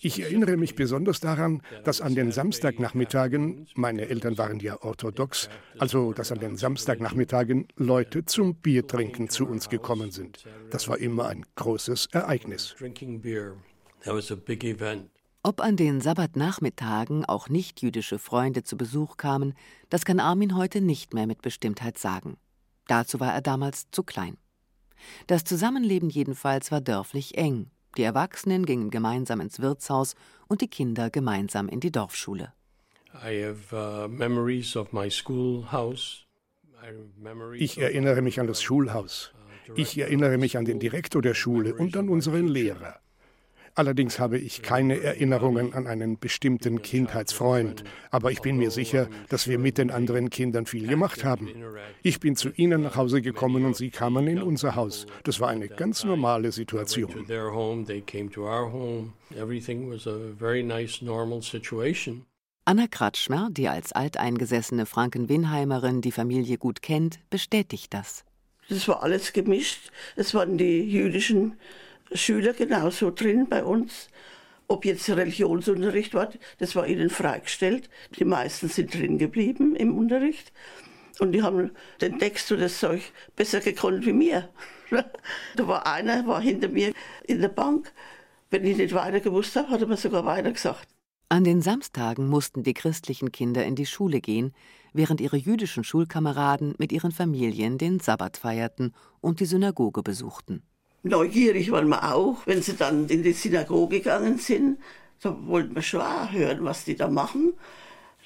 Ich 0.00 0.20
erinnere 0.20 0.56
mich 0.56 0.74
besonders 0.74 1.20
daran, 1.20 1.62
dass 1.84 2.00
an 2.00 2.14
den 2.14 2.32
Samstagnachmittagen, 2.32 3.66
meine 3.74 4.08
Eltern 4.08 4.38
waren 4.38 4.60
ja 4.60 4.80
orthodox, 4.82 5.48
also 5.78 6.12
dass 6.12 6.32
an 6.32 6.40
den 6.40 6.56
Samstagnachmittagen 6.56 7.68
Leute 7.76 8.24
zum 8.24 8.54
Biertrinken 8.56 9.28
zu 9.28 9.46
uns 9.46 9.68
gekommen 9.68 10.10
sind. 10.10 10.44
Das 10.70 10.88
war 10.88 10.98
immer 10.98 11.26
ein 11.26 11.44
großes 11.56 12.08
Ereignis. 12.12 12.74
Ob 15.44 15.60
an 15.60 15.76
den 15.76 16.00
Sabbatnachmittagen 16.00 17.24
auch 17.24 17.48
nicht-jüdische 17.48 18.20
Freunde 18.20 18.62
zu 18.62 18.76
Besuch 18.76 19.16
kamen, 19.16 19.54
das 19.90 20.04
kann 20.04 20.20
Armin 20.20 20.56
heute 20.56 20.80
nicht 20.80 21.14
mehr 21.14 21.26
mit 21.26 21.42
Bestimmtheit 21.42 21.98
sagen. 21.98 22.36
Dazu 22.86 23.20
war 23.20 23.32
er 23.32 23.42
damals 23.42 23.90
zu 23.90 24.02
klein. 24.02 24.36
Das 25.26 25.44
Zusammenleben 25.44 26.10
jedenfalls 26.10 26.70
war 26.70 26.80
dörflich 26.80 27.36
eng. 27.36 27.70
Die 27.96 28.02
Erwachsenen 28.02 28.64
gingen 28.64 28.90
gemeinsam 28.90 29.40
ins 29.40 29.60
Wirtshaus 29.60 30.14
und 30.48 30.60
die 30.60 30.68
Kinder 30.68 31.10
gemeinsam 31.10 31.68
in 31.68 31.80
die 31.80 31.92
Dorfschule. 31.92 32.52
Uh, 33.14 33.48
ich 37.54 37.78
erinnere 37.78 38.22
mich 38.22 38.40
an 38.40 38.46
das 38.46 38.62
Schulhaus. 38.62 39.32
Ich 39.76 39.98
erinnere 39.98 40.38
mich 40.38 40.56
an 40.56 40.64
den 40.64 40.80
Direktor 40.80 41.20
der 41.22 41.34
Schule 41.34 41.74
und 41.74 41.96
an 41.96 42.08
unseren 42.08 42.48
Lehrer. 42.48 43.00
Allerdings 43.74 44.18
habe 44.18 44.38
ich 44.38 44.60
keine 44.60 45.00
Erinnerungen 45.00 45.72
an 45.72 45.86
einen 45.86 46.18
bestimmten 46.18 46.82
Kindheitsfreund, 46.82 47.84
aber 48.10 48.30
ich 48.30 48.42
bin 48.42 48.58
mir 48.58 48.70
sicher, 48.70 49.08
dass 49.30 49.48
wir 49.48 49.58
mit 49.58 49.78
den 49.78 49.90
anderen 49.90 50.28
Kindern 50.28 50.66
viel 50.66 50.86
gemacht 50.86 51.24
haben. 51.24 51.48
Ich 52.02 52.20
bin 52.20 52.36
zu 52.36 52.50
ihnen 52.50 52.82
nach 52.82 52.96
Hause 52.96 53.22
gekommen 53.22 53.64
und 53.64 53.74
sie 53.74 53.88
kamen 53.88 54.26
in 54.26 54.42
unser 54.42 54.76
Haus. 54.76 55.06
Das 55.24 55.40
war 55.40 55.48
eine 55.48 55.68
ganz 55.68 56.04
normale 56.04 56.52
Situation. 56.52 57.26
Anna 62.64 62.86
Kratschmer, 62.86 63.48
die 63.50 63.68
als 63.68 63.92
alteingesessene 63.92 64.86
Franken-Winheimerin 64.86 66.02
die 66.02 66.12
Familie 66.12 66.58
gut 66.58 66.82
kennt, 66.82 67.18
bestätigt 67.30 67.94
das. 67.94 68.24
Das 68.68 68.86
war 68.86 69.02
alles 69.02 69.32
gemischt. 69.32 69.90
Es 70.14 70.34
waren 70.34 70.58
die 70.58 70.82
jüdischen 70.82 71.54
Schüler 72.14 72.52
genauso 72.52 73.10
drin 73.10 73.46
bei 73.48 73.64
uns. 73.64 74.08
Ob 74.68 74.84
jetzt 74.84 75.08
Religionsunterricht 75.10 76.14
war, 76.14 76.30
das 76.58 76.74
war 76.76 76.86
ihnen 76.86 77.10
freigestellt. 77.10 77.90
Die 78.18 78.24
meisten 78.24 78.68
sind 78.68 78.94
drin 78.94 79.18
geblieben 79.18 79.76
im 79.76 79.96
Unterricht. 79.96 80.52
Und 81.18 81.32
die 81.32 81.42
haben 81.42 81.72
den 82.00 82.18
Text 82.18 82.50
und 82.52 82.60
das 82.60 82.78
Zeug 82.78 83.02
besser 83.36 83.60
gekonnt 83.60 84.06
wie 84.06 84.12
mir. 84.12 84.48
da 85.56 85.68
war 85.68 85.86
einer, 85.86 86.26
war 86.26 86.40
hinter 86.40 86.68
mir 86.68 86.92
in 87.24 87.40
der 87.40 87.48
Bank. 87.48 87.92
Wenn 88.50 88.64
ich 88.64 88.76
nicht 88.76 88.94
weiter 88.94 89.20
gewusst 89.20 89.56
habe, 89.56 89.68
hat 89.68 89.80
er 89.80 89.86
mir 89.86 89.96
sogar 89.96 90.24
weiter 90.24 90.52
gesagt. 90.52 90.88
An 91.28 91.44
den 91.44 91.62
Samstagen 91.62 92.28
mussten 92.28 92.62
die 92.62 92.74
christlichen 92.74 93.32
Kinder 93.32 93.64
in 93.64 93.74
die 93.74 93.86
Schule 93.86 94.20
gehen, 94.20 94.52
während 94.92 95.20
ihre 95.20 95.36
jüdischen 95.36 95.84
Schulkameraden 95.84 96.74
mit 96.76 96.92
ihren 96.92 97.12
Familien 97.12 97.78
den 97.78 98.00
Sabbat 98.00 98.36
feierten 98.36 98.94
und 99.20 99.40
die 99.40 99.46
Synagoge 99.46 100.02
besuchten. 100.02 100.62
Neugierig 101.02 101.70
waren 101.72 101.88
wir 101.88 102.14
auch, 102.14 102.46
wenn 102.46 102.62
sie 102.62 102.76
dann 102.76 103.08
in 103.08 103.22
die 103.22 103.32
Synagoge 103.32 103.98
gegangen 103.98 104.38
sind. 104.38 104.78
Da 105.20 105.36
wollten 105.46 105.74
wir 105.74 105.82
schon 105.82 106.00
auch 106.00 106.30
hören, 106.30 106.64
was 106.64 106.84
die 106.84 106.96
da 106.96 107.08
machen. 107.08 107.54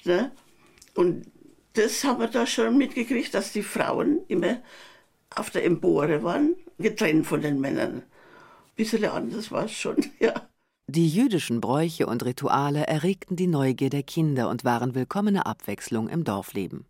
Ne? 0.03 0.31
Und 0.95 1.25
das 1.73 2.03
haben 2.03 2.19
wir 2.19 2.27
da 2.27 2.45
schon 2.45 2.77
mitgekriegt, 2.77 3.33
dass 3.33 3.51
die 3.51 3.63
Frauen 3.63 4.19
immer 4.27 4.61
auf 5.35 5.49
der 5.49 5.65
Empore 5.65 6.23
waren, 6.23 6.55
getrennt 6.77 7.27
von 7.27 7.41
den 7.41 7.59
Männern. 7.59 7.97
Ein 7.97 8.03
bisschen 8.75 9.05
anders 9.05 9.51
war 9.51 9.65
es 9.65 9.73
schon, 9.73 9.97
ja. 10.19 10.33
Die 10.89 11.09
jüdischen 11.09 11.59
Bräuche 11.59 12.05
und 12.07 12.23
Rituale 12.23 12.87
erregten 12.87 13.35
die 13.35 13.47
Neugier 13.47 13.89
der 13.89 14.03
Kinder 14.03 14.49
und 14.49 14.63
waren 14.63 14.95
willkommene 14.95 15.45
Abwechslung 15.45 16.07
im 16.07 16.23
Dorfleben. 16.23 16.85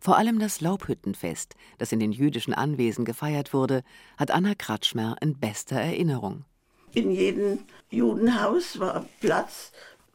Vor 0.00 0.16
allem 0.16 0.38
das 0.38 0.60
Laubhüttenfest, 0.60 1.54
das 1.78 1.92
in 1.92 2.00
den 2.00 2.12
jüdischen 2.12 2.54
Anwesen 2.54 3.04
gefeiert 3.04 3.52
wurde, 3.52 3.82
hat 4.16 4.30
Anna 4.30 4.54
Kratschmer 4.54 5.16
in 5.20 5.38
bester 5.38 5.76
Erinnerung. 5.76 6.44
In 6.92 7.10
jedem 7.10 7.58
Judenhaus 7.90 8.78
war 8.78 9.04
Platz, 9.20 9.72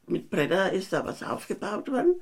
mit 0.08 0.30
Bretter 0.30 0.72
ist 0.72 0.94
da 0.94 1.06
was 1.06 1.24
aufgebaut 1.24 1.92
worden. 1.92 2.22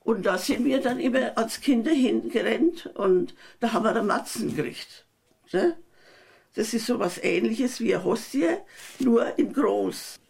Und 0.00 0.24
da 0.24 0.38
sind 0.38 0.64
wir 0.64 0.80
dann 0.80 1.00
immer 1.00 1.36
als 1.36 1.60
Kinder 1.60 1.90
hingerannt 1.90 2.86
und 2.94 3.34
da 3.60 3.72
haben 3.72 3.84
wir 3.84 4.02
Matzen 4.02 4.54
gekriegt. 4.54 5.04
Ne? 5.52 5.76
Das 6.54 6.72
ist 6.72 6.86
so 6.86 6.98
was 6.98 7.18
ähnliches 7.22 7.80
wie 7.80 7.94
eine 7.94 8.04
Hostie, 8.04 8.56
nur 9.00 9.38
in 9.38 9.52
groß. 9.52 10.20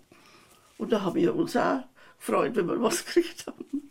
Und 0.78 0.92
da 0.92 1.02
haben 1.02 1.14
wir 1.14 1.34
uns 1.34 1.56
auch 1.56 1.84
gefreut, 2.18 2.56
wenn 2.56 2.66
wir 2.66 2.80
was 2.80 3.04
gekriegt 3.04 3.46
haben 3.46 3.85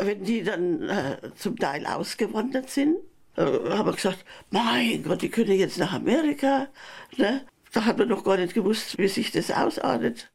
wenn 0.00 0.24
die 0.24 0.42
dann 0.42 0.82
äh, 0.82 1.18
zum 1.36 1.56
Teil 1.56 1.86
ausgewandert 1.86 2.70
sind, 2.70 2.96
äh, 3.36 3.42
haben 3.42 3.86
wir 3.86 3.92
gesagt, 3.92 4.24
mein 4.50 5.02
Gott, 5.02 5.22
die 5.22 5.30
können 5.30 5.52
jetzt 5.52 5.78
nach 5.78 5.92
Amerika. 5.92 6.68
Ne? 7.16 7.46
Da 7.72 7.84
hat 7.84 7.98
man 7.98 8.08
noch 8.08 8.24
gar 8.24 8.36
nicht 8.36 8.54
gewusst, 8.54 8.98
wie 8.98 9.08
sich 9.08 9.30
das 9.30 9.50
ausartet. 9.50 10.30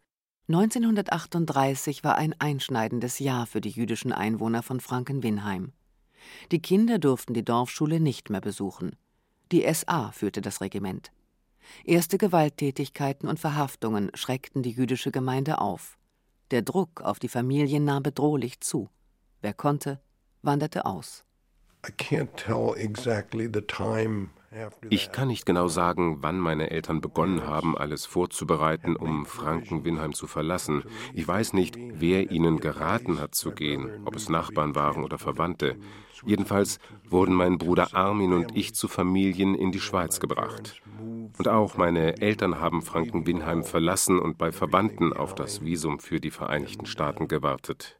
1938 0.47 2.03
war 2.03 2.15
ein 2.15 2.35
einschneidendes 2.37 3.19
Jahr 3.19 3.47
für 3.47 3.61
die 3.61 3.71
jüdischen 3.71 4.11
Einwohner 4.11 4.61
von 4.61 4.79
Franken-Winheim. 4.79 5.73
Die 6.51 6.61
Kinder 6.61 6.99
durften 6.99 7.33
die 7.33 7.43
Dorfschule 7.43 7.99
nicht 7.99 8.29
mehr 8.29 8.41
besuchen. 8.41 8.95
Die 9.51 9.65
SA 9.73 10.11
führte 10.11 10.41
das 10.41 10.61
Regiment. 10.61 11.11
Erste 11.83 12.17
Gewalttätigkeiten 12.17 13.27
und 13.27 13.39
Verhaftungen 13.39 14.11
schreckten 14.13 14.61
die 14.61 14.71
jüdische 14.71 15.11
Gemeinde 15.11 15.59
auf. 15.59 15.97
Der 16.51 16.61
Druck 16.61 17.01
auf 17.01 17.19
die 17.19 17.27
Familien 17.27 17.83
nahm 17.85 18.03
bedrohlich 18.03 18.59
zu. 18.61 18.89
Wer 19.45 19.53
konnte, 19.53 19.99
wanderte 20.41 20.87
aus. 20.87 21.23
Ich 24.89 25.11
kann 25.11 25.27
nicht 25.27 25.45
genau 25.45 25.67
sagen, 25.67 26.17
wann 26.21 26.39
meine 26.39 26.71
Eltern 26.71 26.99
begonnen 26.99 27.45
haben, 27.45 27.77
alles 27.77 28.07
vorzubereiten, 28.07 28.95
um 28.95 29.27
Franken-Winheim 29.27 30.13
zu 30.13 30.25
verlassen. 30.25 30.83
Ich 31.13 31.27
weiß 31.27 31.53
nicht, 31.53 31.77
wer 31.77 32.31
ihnen 32.31 32.59
geraten 32.59 33.19
hat 33.19 33.35
zu 33.35 33.51
gehen, 33.51 34.03
ob 34.05 34.15
es 34.15 34.29
Nachbarn 34.29 34.73
waren 34.73 35.03
oder 35.03 35.19
Verwandte. 35.19 35.77
Jedenfalls 36.25 36.79
wurden 37.07 37.35
mein 37.35 37.59
Bruder 37.59 37.93
Armin 37.93 38.33
und 38.33 38.57
ich 38.57 38.73
zu 38.73 38.87
Familien 38.87 39.53
in 39.53 39.71
die 39.71 39.79
Schweiz 39.79 40.19
gebracht. 40.19 40.81
Und 41.37 41.47
auch 41.47 41.77
meine 41.77 42.19
Eltern 42.19 42.59
haben 42.59 42.81
Franken-Winheim 42.81 43.63
verlassen 43.63 44.17
und 44.17 44.39
bei 44.39 44.51
Verwandten 44.51 45.13
auf 45.13 45.35
das 45.35 45.63
Visum 45.63 45.99
für 45.99 46.19
die 46.19 46.31
Vereinigten 46.31 46.87
Staaten 46.87 47.27
gewartet. 47.27 47.99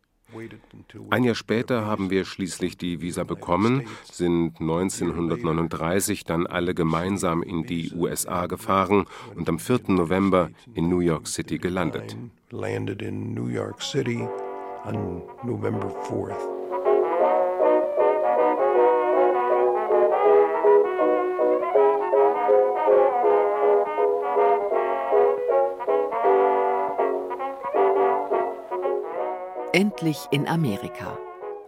Ein 1.09 1.23
Jahr 1.23 1.35
später 1.35 1.85
haben 1.85 2.09
wir 2.09 2.25
schließlich 2.25 2.77
die 2.77 3.01
Visa 3.01 3.23
bekommen, 3.23 3.83
sind 4.11 4.59
1939 4.59 6.23
dann 6.23 6.47
alle 6.47 6.73
gemeinsam 6.73 7.43
in 7.43 7.63
die 7.63 7.91
USA 7.93 8.47
gefahren 8.47 9.05
und 9.35 9.47
am 9.49 9.59
4. 9.59 9.81
November 9.87 10.49
in 10.73 10.89
New 10.89 10.99
York 10.99 11.27
City 11.27 11.57
gelandet. 11.57 12.17
Landed 12.51 13.01
in 13.01 13.33
New 13.33 13.47
York 13.47 13.81
City 13.81 14.27
on 14.85 15.23
November 15.43 15.89
4th. 16.07 16.54
Endlich 29.75 30.29
in 30.31 30.47
Amerika. 30.47 31.17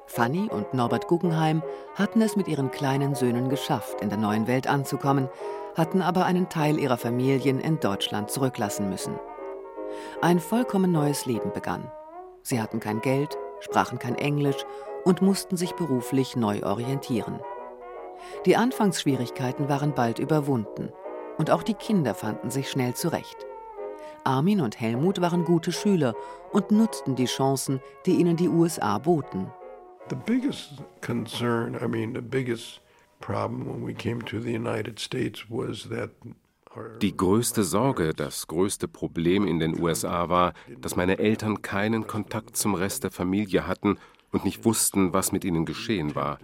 Fanny 0.06 0.48
und 0.50 0.74
Norbert 0.74 1.10
Guggenheim 1.10 1.62
hatten 1.96 2.22
es 2.22 2.38
mit 2.38 2.48
ihren 2.48 2.72
kleinen 2.72 3.16
Söhnen 3.16 3.50
geschafft, 3.50 4.00
in 4.00 4.08
der 4.08 4.18
neuen 4.18 4.48
Welt 4.48 4.66
anzukommen, 4.66 5.28
hatten 5.76 6.02
aber 6.02 6.24
einen 6.24 6.48
Teil 6.48 6.80
ihrer 6.80 6.96
Familien 6.96 7.60
in 7.60 7.82
Deutschland 7.82 8.32
zurücklassen 8.32 8.88
müssen. 8.90 9.20
Ein 10.22 10.40
vollkommen 10.40 10.94
neues 10.94 11.26
Leben 11.26 11.52
begann. 11.52 11.92
Sie 12.44 12.62
hatten 12.62 12.80
kein 12.80 13.02
Geld, 13.02 13.38
sprachen 13.60 14.00
kein 14.00 14.16
Englisch 14.16 14.64
und 15.04 15.22
mussten 15.22 15.58
sich 15.58 15.74
beruflich 15.74 16.38
neu 16.38 16.64
orientieren. 16.64 17.42
Die 18.46 18.56
Anfangsschwierigkeiten 18.56 19.68
waren 19.68 19.94
bald 19.94 20.20
überwunden 20.20 20.94
und 21.38 21.52
auch 21.52 21.62
die 21.62 21.74
Kinder 21.74 22.16
fanden 22.16 22.52
sich 22.52 22.72
schnell 22.72 22.94
zurecht. 22.94 23.47
Armin 24.24 24.62
und 24.62 24.80
Helmut 24.80 25.22
waren 25.22 25.46
gute 25.46 25.72
Schüler 25.72 26.16
und 26.52 26.72
nutzten 26.72 27.16
die 27.16 27.26
Chancen, 27.26 27.80
die 28.06 28.14
ihnen 28.14 28.36
die 28.36 28.50
USA 28.50 28.98
boten. 28.98 29.48
The 30.10 30.16
biggest 30.16 30.82
concern, 31.02 31.76
I 31.76 31.88
mean, 31.88 32.14
the 32.14 32.22
biggest 32.22 32.82
problem 33.20 33.68
when 33.68 33.86
we 33.86 33.94
came 33.94 34.24
to 34.26 34.40
the 34.40 34.56
United 34.56 35.00
States 35.00 35.46
was 35.50 35.90
that 35.90 36.12
die 37.02 37.16
größte 37.16 37.64
Sorge, 37.64 38.14
das 38.14 38.48
größte 38.48 38.88
Problem 38.88 39.48
in 39.48 39.60
den 39.60 39.82
USA 39.82 40.30
war, 40.30 40.54
dass 40.80 40.96
meine 40.96 41.18
Eltern 41.18 41.62
keinen 41.62 42.06
Kontakt 42.06 42.56
zum 42.56 42.76
Rest 42.76 43.04
der 43.04 43.12
Familie 43.12 43.66
hatten 43.66 43.98
und 44.32 44.46
nicht 44.46 44.64
wussten, 44.64 45.14
was 45.14 45.32
mit 45.32 45.44
ihnen 45.44 45.66
geschehen 45.66 46.14
war. 46.14 46.38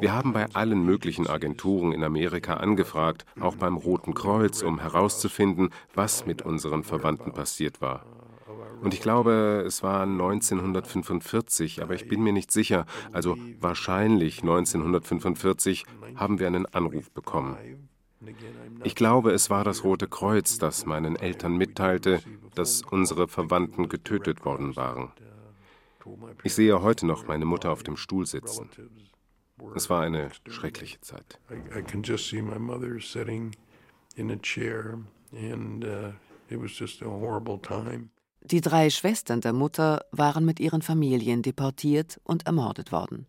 Wir 0.00 0.12
haben 0.12 0.32
bei 0.32 0.46
allen 0.52 0.84
möglichen 0.84 1.26
Agenturen 1.26 1.92
in 1.92 2.02
Amerika 2.04 2.54
angefragt, 2.54 3.24
auch 3.40 3.56
beim 3.56 3.76
Roten 3.76 4.14
Kreuz, 4.14 4.62
um 4.62 4.80
herauszufinden, 4.80 5.70
was 5.94 6.26
mit 6.26 6.42
unseren 6.42 6.82
Verwandten 6.82 7.32
passiert 7.32 7.80
war. 7.80 8.04
Und 8.82 8.94
ich 8.94 9.00
glaube, 9.00 9.62
es 9.64 9.82
war 9.82 10.02
1945, 10.02 11.82
aber 11.82 11.94
ich 11.94 12.08
bin 12.08 12.22
mir 12.22 12.32
nicht 12.32 12.50
sicher, 12.50 12.84
also 13.12 13.36
wahrscheinlich 13.60 14.42
1945 14.42 15.84
haben 16.16 16.40
wir 16.40 16.48
einen 16.48 16.66
Anruf 16.66 17.10
bekommen. 17.12 17.56
Ich 18.84 18.94
glaube, 18.94 19.32
es 19.32 19.50
war 19.50 19.64
das 19.64 19.84
Rote 19.84 20.08
Kreuz, 20.08 20.58
das 20.58 20.86
meinen 20.86 21.16
Eltern 21.16 21.56
mitteilte, 21.56 22.20
dass 22.54 22.82
unsere 22.82 23.28
Verwandten 23.28 23.88
getötet 23.88 24.44
worden 24.44 24.76
waren. 24.76 25.12
Ich 26.42 26.54
sehe 26.54 26.82
heute 26.82 27.06
noch 27.06 27.26
meine 27.28 27.44
Mutter 27.44 27.70
auf 27.70 27.82
dem 27.84 27.96
Stuhl 27.96 28.26
sitzen. 28.26 28.68
Es 29.74 29.88
war 29.88 30.02
eine 30.02 30.30
schreckliche 30.48 31.00
Zeit. 31.00 31.38
I 31.50 31.82
can 31.82 32.02
just 32.02 32.28
see 32.28 32.42
my 32.42 32.58
mother 32.58 33.00
sitting 33.00 33.54
in 34.16 34.30
a 34.30 34.36
chair 34.36 34.98
and 35.32 35.84
uh, 35.84 36.12
it 36.48 36.60
was 36.60 36.78
just 36.78 37.02
a 37.02 37.06
horrible 37.06 37.58
time. 37.60 38.10
Die 38.44 38.60
drei 38.60 38.90
Schwestern 38.90 39.40
der 39.40 39.52
Mutter 39.52 40.04
waren 40.10 40.44
mit 40.44 40.58
ihren 40.58 40.82
Familien 40.82 41.42
deportiert 41.42 42.20
und 42.24 42.46
ermordet 42.46 42.90
worden. 42.90 43.26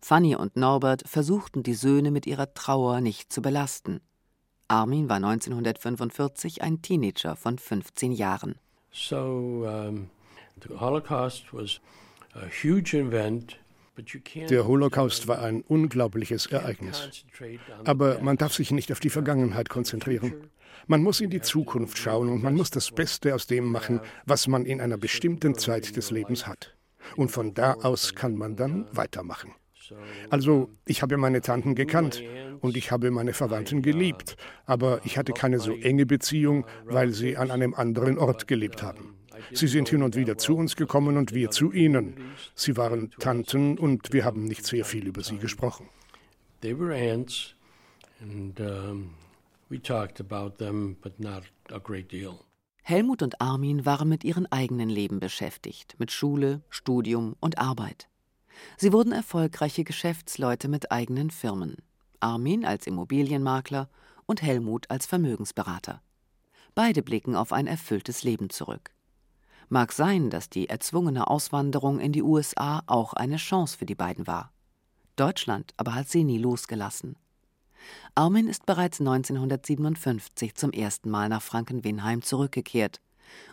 Fanny 0.00 0.36
und 0.36 0.56
Norbert 0.56 1.06
versuchten 1.06 1.62
die 1.62 1.74
Söhne 1.74 2.10
mit 2.10 2.26
ihrer 2.26 2.54
Trauer 2.54 3.00
nicht 3.00 3.32
zu 3.32 3.42
belasten. 3.42 4.00
Armin 4.68 5.08
war 5.08 5.16
1945 5.16 6.62
ein 6.62 6.80
Teenager 6.82 7.36
von 7.36 7.58
15 7.58 8.12
Jahren. 8.12 8.58
So, 8.90 9.66
um, 9.66 10.08
the 10.62 10.74
Holocaust 10.78 11.52
was 11.52 11.80
a 12.34 12.46
huge 12.46 12.94
event 12.94 13.58
der 14.48 14.66
Holocaust 14.66 15.28
war 15.28 15.40
ein 15.40 15.62
unglaubliches 15.62 16.46
Ereignis. 16.46 17.24
Aber 17.84 18.20
man 18.20 18.36
darf 18.36 18.54
sich 18.54 18.70
nicht 18.70 18.92
auf 18.92 19.00
die 19.00 19.10
Vergangenheit 19.10 19.68
konzentrieren. 19.68 20.34
Man 20.86 21.02
muss 21.02 21.20
in 21.20 21.30
die 21.30 21.40
Zukunft 21.40 21.98
schauen 21.98 22.28
und 22.28 22.42
man 22.42 22.54
muss 22.54 22.70
das 22.70 22.90
Beste 22.90 23.34
aus 23.34 23.46
dem 23.46 23.70
machen, 23.70 24.00
was 24.24 24.48
man 24.48 24.64
in 24.64 24.80
einer 24.80 24.96
bestimmten 24.96 25.54
Zeit 25.56 25.96
des 25.96 26.10
Lebens 26.10 26.46
hat. 26.46 26.76
Und 27.16 27.30
von 27.30 27.54
da 27.54 27.74
aus 27.74 28.14
kann 28.14 28.36
man 28.36 28.56
dann 28.56 28.86
weitermachen. 28.92 29.52
Also, 30.30 30.70
ich 30.84 31.02
habe 31.02 31.16
meine 31.16 31.40
Tanten 31.40 31.74
gekannt 31.74 32.22
und 32.60 32.76
ich 32.76 32.90
habe 32.90 33.10
meine 33.10 33.32
Verwandten 33.32 33.82
geliebt, 33.82 34.36
aber 34.66 35.00
ich 35.04 35.16
hatte 35.16 35.32
keine 35.32 35.60
so 35.60 35.72
enge 35.72 36.04
Beziehung, 36.04 36.66
weil 36.84 37.12
sie 37.12 37.36
an 37.36 37.50
einem 37.50 37.74
anderen 37.74 38.18
Ort 38.18 38.46
gelebt 38.46 38.82
haben. 38.82 39.17
Sie 39.52 39.66
sind 39.66 39.88
hin 39.88 40.02
und 40.02 40.16
wieder 40.16 40.38
zu 40.38 40.56
uns 40.56 40.76
gekommen 40.76 41.16
und 41.16 41.34
wir 41.34 41.50
zu 41.50 41.72
ihnen. 41.72 42.14
Sie 42.54 42.76
waren 42.76 43.10
Tanten 43.18 43.78
und 43.78 44.12
wir 44.12 44.24
haben 44.24 44.44
nicht 44.44 44.66
sehr 44.66 44.84
viel 44.84 45.06
über 45.06 45.22
sie 45.22 45.38
gesprochen. 45.38 45.88
They 46.60 46.78
were 46.78 46.94
aunts 46.94 47.54
and 48.20 48.58
um, 48.60 49.14
we 49.68 49.80
talked 49.80 50.20
about 50.20 50.56
them, 50.58 50.96
but 51.00 51.20
not 51.20 51.44
a 51.70 51.78
great 51.78 52.10
deal. 52.10 52.40
Helmut 52.82 53.22
und 53.22 53.40
Armin 53.40 53.84
waren 53.84 54.08
mit 54.08 54.24
ihrem 54.24 54.46
eigenen 54.50 54.88
Leben 54.88 55.20
beschäftigt, 55.20 55.94
mit 55.98 56.10
Schule, 56.10 56.62
Studium 56.70 57.36
und 57.38 57.58
Arbeit. 57.58 58.08
Sie 58.76 58.92
wurden 58.92 59.12
erfolgreiche 59.12 59.84
Geschäftsleute 59.84 60.68
mit 60.68 60.90
eigenen 60.90 61.30
Firmen. 61.30 61.76
Armin 62.20 62.64
als 62.64 62.86
Immobilienmakler 62.86 63.88
und 64.26 64.42
Helmut 64.42 64.90
als 64.90 65.06
Vermögensberater. 65.06 66.02
Beide 66.74 67.02
blicken 67.02 67.36
auf 67.36 67.52
ein 67.52 67.66
erfülltes 67.66 68.22
Leben 68.22 68.50
zurück. 68.50 68.92
Mag 69.68 69.92
sein, 69.92 70.30
dass 70.30 70.48
die 70.48 70.68
erzwungene 70.68 71.28
Auswanderung 71.28 72.00
in 72.00 72.12
die 72.12 72.22
USA 72.22 72.82
auch 72.86 73.12
eine 73.12 73.36
Chance 73.36 73.76
für 73.76 73.86
die 73.86 73.94
beiden 73.94 74.26
war. 74.26 74.52
Deutschland 75.16 75.74
aber 75.76 75.94
hat 75.94 76.08
sie 76.08 76.24
nie 76.24 76.38
losgelassen. 76.38 77.16
Armin 78.14 78.48
ist 78.48 78.66
bereits 78.66 79.00
1957 79.00 80.54
zum 80.54 80.72
ersten 80.72 81.10
Mal 81.10 81.28
nach 81.28 81.42
Frankenwinheim 81.42 82.22
zurückgekehrt 82.22 83.00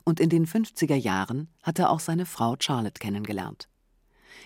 und 0.03 0.19
in 0.19 0.29
den 0.29 0.45
50er 0.45 0.95
Jahren 0.95 1.49
hat 1.63 1.79
er 1.79 1.89
auch 1.89 1.99
seine 1.99 2.25
Frau 2.25 2.55
Charlotte 2.59 2.99
kennengelernt. 2.99 3.67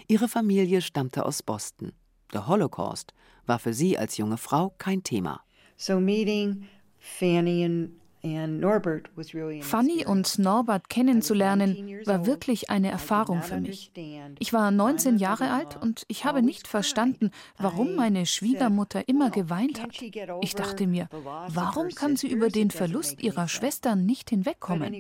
Ihre 0.08 0.28
Familie 0.28 0.82
stammte 0.82 1.26
aus 1.26 1.44
Boston. 1.44 1.92
Der 2.34 2.48
Holocaust 2.48 3.14
war 3.46 3.60
für 3.60 3.74
sie 3.74 3.98
als 3.98 4.18
junge 4.18 4.38
Frau 4.38 4.74
kein 4.78 5.04
Thema. 5.04 5.42
So 5.78 6.00
meeting 6.00 6.68
Fanny 7.00 7.64
and 7.64 7.92
Fanny 8.22 10.06
und 10.06 10.40
Norbert 10.40 10.90
kennenzulernen, 10.90 12.02
war 12.06 12.26
wirklich 12.26 12.70
eine 12.70 12.92
Erfahrung 12.92 13.42
für 13.44 13.62
mich. 13.62 13.92
Ich 14.40 14.52
war 14.52 14.72
19 14.72 15.18
Jahre 15.18 15.52
alt 15.52 15.78
und 15.82 16.04
ich 16.10 16.26
habe 16.26 16.42
nicht 16.42 16.68
verstanden, 16.68 17.32
warum 17.58 17.96
meine 17.96 18.26
Schwiegermutter 18.26 19.08
immer 19.08 19.30
geweint 19.30 19.82
hat. 19.82 20.02
Ich 20.42 20.54
dachte 20.54 20.86
mir, 20.86 21.08
warum 21.48 21.90
kann 21.90 22.18
sie 22.18 22.28
über 22.28 22.50
den 22.50 22.72
Verlust 22.72 23.24
ihrer 23.24 23.48
Schwestern 23.48 24.06
nicht 24.06 24.30
hinwegkommen? 24.30 24.94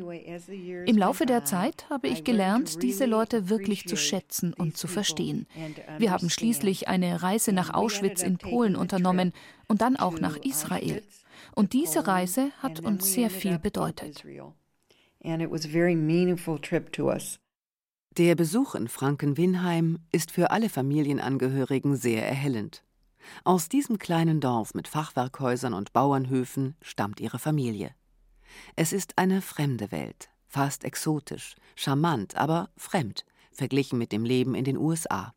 Im 0.85 0.97
Laufe 0.97 1.25
der 1.25 1.43
Zeit 1.43 1.89
habe 1.89 2.07
ich 2.07 2.23
gelernt, 2.23 2.81
diese 2.81 3.05
Leute 3.05 3.49
wirklich 3.49 3.85
zu 3.85 3.97
schätzen 3.97 4.53
und 4.53 4.77
zu 4.77 4.87
verstehen. 4.87 5.45
Wir 5.97 6.11
haben 6.11 6.29
schließlich 6.29 6.87
eine 6.87 7.21
Reise 7.21 7.51
nach 7.51 7.73
Auschwitz 7.73 8.23
in 8.23 8.37
Polen 8.37 8.77
unternommen 8.77 9.33
und 9.67 9.81
dann 9.81 9.97
auch 9.97 10.19
nach 10.19 10.37
Israel. 10.37 11.03
Und 11.55 11.73
diese 11.73 12.07
Reise 12.07 12.51
hat 12.59 12.79
uns 12.79 13.11
sehr 13.11 13.29
viel 13.29 13.59
bedeutet. 13.59 14.23
Der 18.17 18.35
Besuch 18.35 18.75
in 18.75 18.87
Frankenwinheim 18.87 19.99
ist 20.11 20.31
für 20.31 20.51
alle 20.51 20.69
Familienangehörigen 20.69 21.95
sehr 21.95 22.27
erhellend. 22.27 22.83
Aus 23.43 23.69
diesem 23.69 23.99
kleinen 23.99 24.39
Dorf 24.41 24.73
mit 24.73 24.87
Fachwerkhäusern 24.87 25.73
und 25.73 25.93
Bauernhöfen 25.93 26.75
stammt 26.81 27.19
ihre 27.19 27.39
Familie. 27.39 27.93
Es 28.75 28.93
ist 28.93 29.17
eine 29.17 29.41
fremde 29.41 29.91
Welt, 29.91 30.29
fast 30.47 30.83
exotisch, 30.83 31.55
charmant, 31.75 32.35
aber 32.35 32.69
fremd, 32.77 33.25
verglichen 33.51 33.99
mit 33.99 34.11
dem 34.11 34.25
Leben 34.25 34.55
in 34.55 34.63
den 34.63 34.77
USA. 34.77 35.33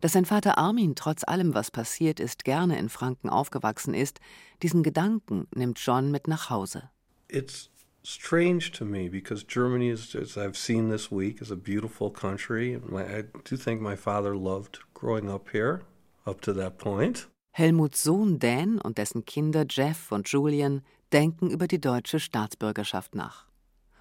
Dass 0.00 0.12
sein 0.12 0.24
Vater 0.24 0.58
Armin 0.58 0.94
trotz 0.94 1.24
allem, 1.24 1.54
was 1.54 1.70
passiert 1.70 2.20
ist, 2.20 2.44
gerne 2.44 2.78
in 2.78 2.88
Franken 2.88 3.28
aufgewachsen 3.28 3.94
ist, 3.94 4.20
diesen 4.62 4.82
Gedanken 4.82 5.46
nimmt 5.54 5.78
John 5.78 6.10
mit 6.10 6.28
nach 6.28 6.50
Hause. 6.50 6.90
It's 7.28 7.70
strange 8.04 8.70
to 8.72 8.84
me 8.84 9.08
because 9.08 9.44
Germany 9.44 9.90
is, 9.90 10.14
as 10.14 10.36
I've 10.36 10.56
seen 10.56 10.90
this 10.90 11.10
week, 11.10 11.40
is 11.40 11.50
a 11.50 11.56
beautiful 11.56 12.10
country. 12.10 12.76
I 12.76 13.24
do 13.44 13.56
think 13.56 13.80
my 13.80 13.96
father 13.96 14.36
loved 14.36 14.80
growing 14.94 15.28
up 15.28 15.50
here 15.50 15.82
up 16.24 16.40
to 16.42 16.52
that 16.54 16.78
point. 16.78 17.28
Helmuts 17.52 18.02
Sohn 18.02 18.38
Dan 18.38 18.78
und 18.78 18.98
dessen 18.98 19.24
Kinder 19.24 19.64
Jeff 19.68 20.12
und 20.12 20.28
Julian 20.28 20.82
denken 21.12 21.50
über 21.50 21.66
die 21.66 21.80
deutsche 21.80 22.20
Staatsbürgerschaft 22.20 23.14
nach. 23.14 23.46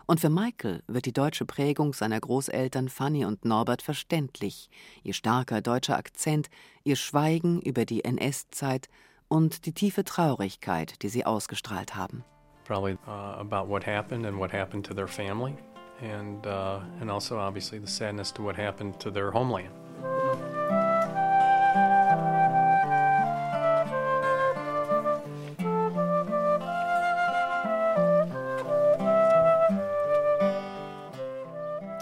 Und 0.07 0.19
für 0.19 0.29
Michael 0.29 0.83
wird 0.87 1.05
die 1.05 1.13
deutsche 1.13 1.45
Prägung 1.45 1.93
seiner 1.93 2.19
Großeltern 2.19 2.89
Fanny 2.89 3.25
und 3.25 3.43
Norbert 3.43 3.81
verständlich, 3.81 4.69
ihr 5.03 5.13
starker 5.13 5.61
deutscher 5.61 5.97
Akzent, 5.97 6.49
ihr 6.83 6.95
Schweigen 6.95 7.59
über 7.61 7.85
die 7.85 8.05
NS-Zeit 8.05 8.87
und 9.27 9.65
die 9.65 9.73
tiefe 9.73 10.03
Traurigkeit, 10.03 11.01
die 11.01 11.09
sie 11.09 11.25
ausgestrahlt 11.25 11.95
haben. 11.95 12.23
Probably 12.65 12.97
uh, 13.07 13.39
about 13.39 13.67
what 13.67 13.85
happened 13.85 14.25
and 14.25 14.37
what 14.37 14.51
happened 14.51 14.85
to 14.87 14.93
their 14.93 15.07
family 15.07 15.55
and 16.01 16.45
uh, 16.47 16.79
and 16.99 17.11
also 17.11 17.37
obviously 17.37 17.79
the 17.79 17.87
sadness 17.87 18.31
to 18.33 18.43
what 18.43 18.57
happened 18.57 18.99
to 18.99 19.11
their 19.11 19.31
homeland. 19.31 19.69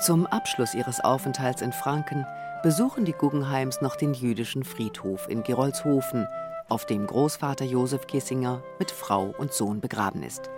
Zum 0.04 0.26
Abschluss 0.28 0.74
ihres 0.74 1.00
Aufenthalts 1.00 1.62
in 1.62 1.72
Franken 1.72 2.26
besuchen 2.62 3.06
die 3.06 3.14
Guggenheims 3.14 3.80
noch 3.80 3.96
den 3.96 4.14
jüdischen 4.14 4.66
Friedhof 4.66 5.30
in 5.30 5.44
Gerolzhofen, 5.44 6.28
auf 6.68 6.86
dem 6.86 7.08
Großvater 7.08 7.64
Josef 7.64 8.06
Kissinger 8.08 8.62
mit 8.80 8.92
Frau 8.92 9.34
und 9.38 9.54
Sohn 9.54 9.80
begraben 9.80 10.22
ist. 10.22 10.50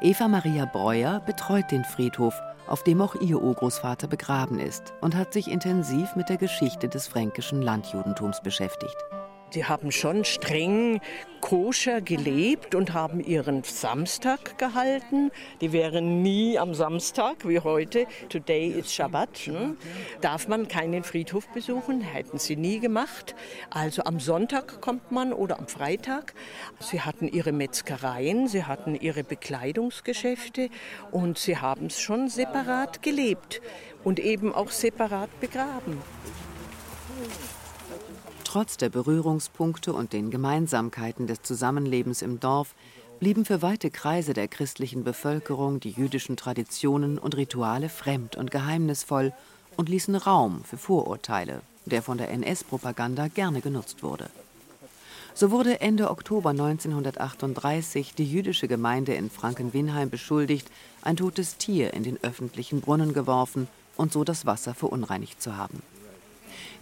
Eva 0.00 0.28
Maria 0.28 0.64
Breuer 0.64 1.20
betreut 1.26 1.70
den 1.70 1.84
Friedhof, 1.84 2.40
auf 2.66 2.82
dem 2.84 3.02
auch 3.02 3.16
ihr 3.16 3.38
Urgroßvater 3.38 4.06
begraben 4.06 4.58
ist, 4.60 4.94
und 5.02 5.14
hat 5.14 5.34
sich 5.34 5.50
intensiv 5.50 6.16
mit 6.16 6.30
der 6.30 6.38
Geschichte 6.38 6.88
des 6.88 7.06
fränkischen 7.06 7.60
Landjudentums 7.60 8.40
beschäftigt. 8.40 8.96
Die 9.54 9.64
haben 9.64 9.90
schon 9.90 10.24
streng 10.24 11.00
koscher 11.40 12.00
gelebt 12.00 12.74
und 12.74 12.92
haben 12.92 13.20
ihren 13.20 13.62
Samstag 13.62 14.58
gehalten. 14.58 15.30
Die 15.60 15.72
wären 15.72 16.22
nie 16.22 16.58
am 16.58 16.74
Samstag 16.74 17.48
wie 17.48 17.60
heute. 17.60 18.06
Today 18.28 18.68
is 18.68 18.92
Shabbat. 18.92 19.46
Ne? 19.46 19.76
Darf 20.20 20.48
man 20.48 20.68
keinen 20.68 21.02
Friedhof 21.02 21.48
besuchen? 21.48 22.02
Hätten 22.02 22.38
sie 22.38 22.56
nie 22.56 22.78
gemacht. 22.78 23.34
Also 23.70 24.04
am 24.04 24.20
Sonntag 24.20 24.82
kommt 24.82 25.12
man 25.12 25.32
oder 25.32 25.58
am 25.58 25.66
Freitag. 25.66 26.34
Sie 26.80 27.00
hatten 27.00 27.28
ihre 27.28 27.52
Metzgereien, 27.52 28.48
sie 28.48 28.64
hatten 28.64 28.94
ihre 28.94 29.24
Bekleidungsgeschäfte 29.24 30.68
und 31.10 31.38
sie 31.38 31.56
haben 31.56 31.86
es 31.86 32.00
schon 32.00 32.28
separat 32.28 33.02
gelebt 33.02 33.62
und 34.04 34.18
eben 34.18 34.54
auch 34.54 34.70
separat 34.70 35.30
begraben. 35.40 36.02
Trotz 38.58 38.76
der 38.76 38.88
Berührungspunkte 38.88 39.92
und 39.92 40.12
den 40.12 40.32
Gemeinsamkeiten 40.32 41.28
des 41.28 41.42
Zusammenlebens 41.42 42.22
im 42.22 42.40
Dorf 42.40 42.74
blieben 43.20 43.44
für 43.44 43.62
weite 43.62 43.88
Kreise 43.88 44.32
der 44.32 44.48
christlichen 44.48 45.04
Bevölkerung 45.04 45.78
die 45.78 45.92
jüdischen 45.92 46.36
Traditionen 46.36 47.20
und 47.20 47.36
Rituale 47.36 47.88
fremd 47.88 48.34
und 48.34 48.50
geheimnisvoll 48.50 49.32
und 49.76 49.88
ließen 49.88 50.16
Raum 50.16 50.64
für 50.64 50.76
Vorurteile, 50.76 51.60
der 51.86 52.02
von 52.02 52.18
der 52.18 52.32
NS-Propaganda 52.32 53.28
gerne 53.28 53.60
genutzt 53.60 54.02
wurde. 54.02 54.28
So 55.34 55.52
wurde 55.52 55.80
Ende 55.80 56.10
Oktober 56.10 56.50
1938 56.50 58.16
die 58.16 58.28
jüdische 58.28 58.66
Gemeinde 58.66 59.14
in 59.14 59.30
Frankenwinheim 59.30 60.10
beschuldigt, 60.10 60.68
ein 61.02 61.16
totes 61.16 61.58
Tier 61.58 61.94
in 61.94 62.02
den 62.02 62.18
öffentlichen 62.24 62.80
Brunnen 62.80 63.12
geworfen 63.12 63.68
und 63.96 64.12
so 64.12 64.24
das 64.24 64.46
Wasser 64.46 64.74
verunreinigt 64.74 65.40
zu 65.40 65.56
haben. 65.56 65.80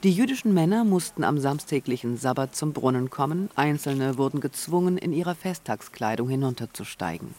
Die 0.02 0.12
jüdischen 0.12 0.52
Männer 0.52 0.84
mussten 0.84 1.24
am 1.24 1.38
samstäglichen 1.38 2.18
Sabbat 2.18 2.54
zum 2.54 2.74
Brunnen 2.74 3.08
kommen, 3.08 3.48
Einzelne 3.56 4.18
wurden 4.18 4.40
gezwungen, 4.40 4.98
in 4.98 5.12
ihrer 5.12 5.34
Festtagskleidung 5.34 6.28
hinunterzusteigen. 6.28 7.34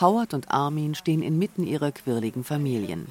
Howard 0.00 0.34
und 0.34 0.50
Armin 0.50 0.94
stehen 0.94 1.22
inmitten 1.22 1.66
ihrer 1.66 1.90
quirligen 1.90 2.44
Familien. 2.44 3.08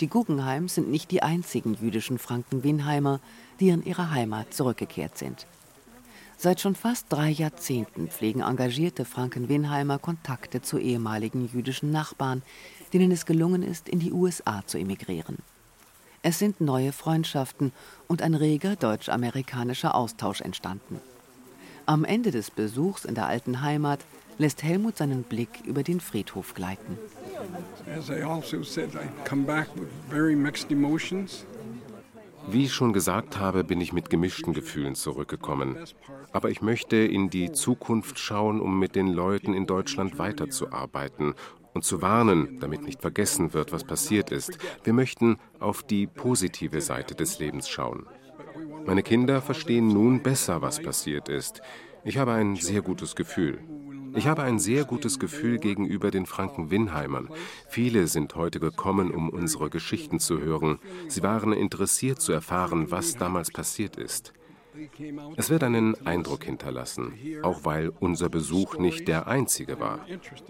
Die 0.00 0.06
Guggenheims 0.06 0.76
sind 0.76 0.88
nicht 0.88 1.10
die 1.10 1.22
einzigen 1.22 1.74
jüdischen 1.74 2.18
Franken-Winheimer, 2.18 3.20
die 3.58 3.70
in 3.70 3.84
ihre 3.84 4.12
Heimat 4.12 4.54
zurückgekehrt 4.54 5.18
sind. 5.18 5.46
Seit 6.38 6.60
schon 6.60 6.76
fast 6.76 7.06
drei 7.08 7.30
Jahrzehnten 7.30 8.08
pflegen 8.08 8.42
engagierte 8.42 9.04
Franken-Winheimer 9.04 9.98
Kontakte 9.98 10.62
zu 10.62 10.78
ehemaligen 10.78 11.50
jüdischen 11.52 11.90
Nachbarn, 11.90 12.42
denen 12.92 13.10
es 13.10 13.26
gelungen 13.26 13.62
ist, 13.62 13.88
in 13.88 13.98
die 13.98 14.12
USA 14.12 14.62
zu 14.66 14.78
emigrieren. 14.78 15.38
Es 16.22 16.38
sind 16.38 16.60
neue 16.60 16.92
Freundschaften 16.92 17.72
und 18.08 18.22
ein 18.22 18.34
reger 18.34 18.76
deutsch-amerikanischer 18.76 19.94
Austausch 19.94 20.40
entstanden. 20.40 21.00
Am 21.86 22.04
Ende 22.04 22.30
des 22.30 22.50
Besuchs 22.50 23.04
in 23.04 23.14
der 23.14 23.26
alten 23.26 23.62
Heimat 23.62 24.00
lässt 24.38 24.62
Helmut 24.62 24.96
seinen 24.96 25.22
Blick 25.22 25.60
über 25.64 25.82
den 25.82 26.00
Friedhof 26.00 26.54
gleiten. 26.54 26.98
Also 27.94 28.12
Wie 32.48 32.64
ich 32.64 32.72
schon 32.72 32.92
gesagt 32.92 33.38
habe, 33.38 33.64
bin 33.64 33.80
ich 33.80 33.92
mit 33.92 34.10
gemischten 34.10 34.52
Gefühlen 34.52 34.94
zurückgekommen. 34.94 35.76
Aber 36.32 36.50
ich 36.50 36.62
möchte 36.62 36.96
in 36.96 37.30
die 37.30 37.52
Zukunft 37.52 38.18
schauen, 38.18 38.60
um 38.60 38.78
mit 38.78 38.94
den 38.94 39.08
Leuten 39.08 39.54
in 39.54 39.66
Deutschland 39.66 40.18
weiterzuarbeiten 40.18 41.34
und 41.76 41.84
zu 41.84 42.02
warnen, 42.02 42.58
damit 42.58 42.82
nicht 42.82 43.02
vergessen 43.02 43.52
wird, 43.54 43.70
was 43.70 43.84
passiert 43.84 44.32
ist. 44.32 44.58
Wir 44.82 44.92
möchten 44.92 45.36
auf 45.60 45.82
die 45.82 46.06
positive 46.06 46.80
Seite 46.80 47.14
des 47.14 47.38
Lebens 47.38 47.68
schauen. 47.68 48.06
Meine 48.86 49.02
Kinder 49.02 49.42
verstehen 49.42 49.88
nun 49.88 50.22
besser, 50.22 50.62
was 50.62 50.82
passiert 50.82 51.28
ist. 51.28 51.60
Ich 52.02 52.18
habe 52.18 52.32
ein 52.32 52.56
sehr 52.56 52.82
gutes 52.82 53.14
Gefühl. 53.14 53.58
Ich 54.14 54.26
habe 54.26 54.42
ein 54.42 54.58
sehr 54.58 54.84
gutes 54.84 55.18
Gefühl 55.18 55.58
gegenüber 55.58 56.10
den 56.10 56.24
Franken-Winheimern. 56.24 57.28
Viele 57.68 58.06
sind 58.06 58.34
heute 58.34 58.58
gekommen, 58.58 59.10
um 59.10 59.28
unsere 59.28 59.68
Geschichten 59.68 60.18
zu 60.18 60.40
hören. 60.40 60.78
Sie 61.08 61.22
waren 61.22 61.52
interessiert 61.52 62.22
zu 62.22 62.32
erfahren, 62.32 62.90
was 62.90 63.16
damals 63.16 63.50
passiert 63.50 63.96
ist. 63.96 64.32
Es 65.36 65.50
wird 65.50 65.62
einen 65.62 65.94
Eindruck 66.06 66.44
hinterlassen, 66.44 67.14
auch 67.42 67.64
weil 67.64 67.92
unser 68.00 68.28
Besuch 68.28 68.78
nicht 68.78 69.08
der 69.08 69.26
einzige 69.26 69.80
war. 69.80 70.00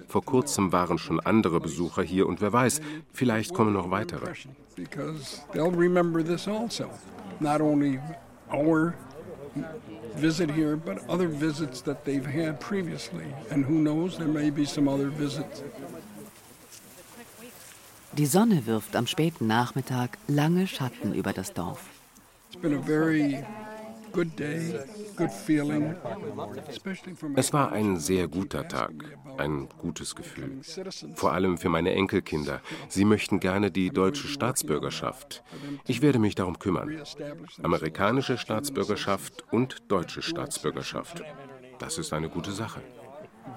Vor 0.09 0.25
kurzem 0.25 0.73
waren 0.73 0.99
schon 0.99 1.21
andere 1.21 1.61
Besucher 1.61 2.03
hier 2.03 2.27
und 2.27 2.41
wer 2.41 2.53
weiß, 2.53 2.81
vielleicht 3.13 3.55
kommen 3.55 3.73
noch 3.73 3.91
weitere. 3.91 4.33
Not 7.39 7.61
only 7.61 8.01
our 8.51 8.95
visit 10.17 10.51
here, 10.51 10.77
but 10.77 10.99
other 11.09 11.29
visits 11.29 11.83
that 11.83 12.05
they've 12.05 12.27
had 12.27 12.59
previously. 12.61 13.27
And 13.51 13.65
who 13.67 13.75
knows, 13.75 14.17
there 14.17 14.29
may 14.29 14.51
be 14.51 14.65
some 14.65 14.89
other 14.89 15.11
visits. 15.11 15.63
Die 18.13 18.27
Sonne 18.27 18.65
wirft 18.65 18.97
am 18.97 19.07
späten 19.07 19.47
Nachmittag 19.47 20.17
lange 20.27 20.67
Schatten 20.67 21.13
über 21.15 21.35
das 21.35 21.53
Dorf. 21.53 21.81
It's 22.51 22.61
been 22.63 22.75
a 22.75 22.81
very 22.81 23.45
es 27.37 27.53
war 27.53 27.73
ein 27.73 27.97
sehr 27.99 28.29
guter 28.29 28.69
Tag, 28.69 28.93
ein 29.39 29.69
gutes 29.79 30.15
Gefühl. 30.15 30.61
Vor 31.15 31.33
allem 31.33 31.59
für 31.59 31.69
meine 31.69 31.93
Enkelkinder. 31.93 32.61
Sie 32.89 33.05
möchten 33.05 33.41
gerne 33.41 33.71
die 33.71 33.91
deutsche 33.91 34.29
Staatsbürgerschaft. 34.29 35.43
Ich 35.87 36.03
werde 36.03 36.19
mich 36.19 36.35
darum 36.35 36.59
kümmern. 36.59 37.03
Amerikanische 37.63 38.39
Staatsbürgerschaft 38.39 39.45
und 39.51 39.83
deutsche 39.89 40.23
Staatsbürgerschaft. 40.23 41.23
Das 41.79 41.99
ist 41.99 42.13
eine 42.13 42.29
gute 42.29 42.53
Sache. 42.53 42.81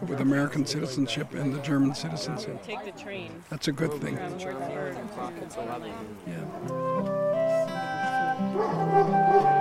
with 0.04 0.20
American 0.22 0.66
citizenship 0.66 1.34
and 1.34 1.54
the 1.54 1.60
German 1.60 1.94
citizenship. 1.94 2.60
That's 3.50 3.68
a 3.68 3.72
good 3.72 4.00
thing. 4.00 4.18
Yeah. 9.36 9.56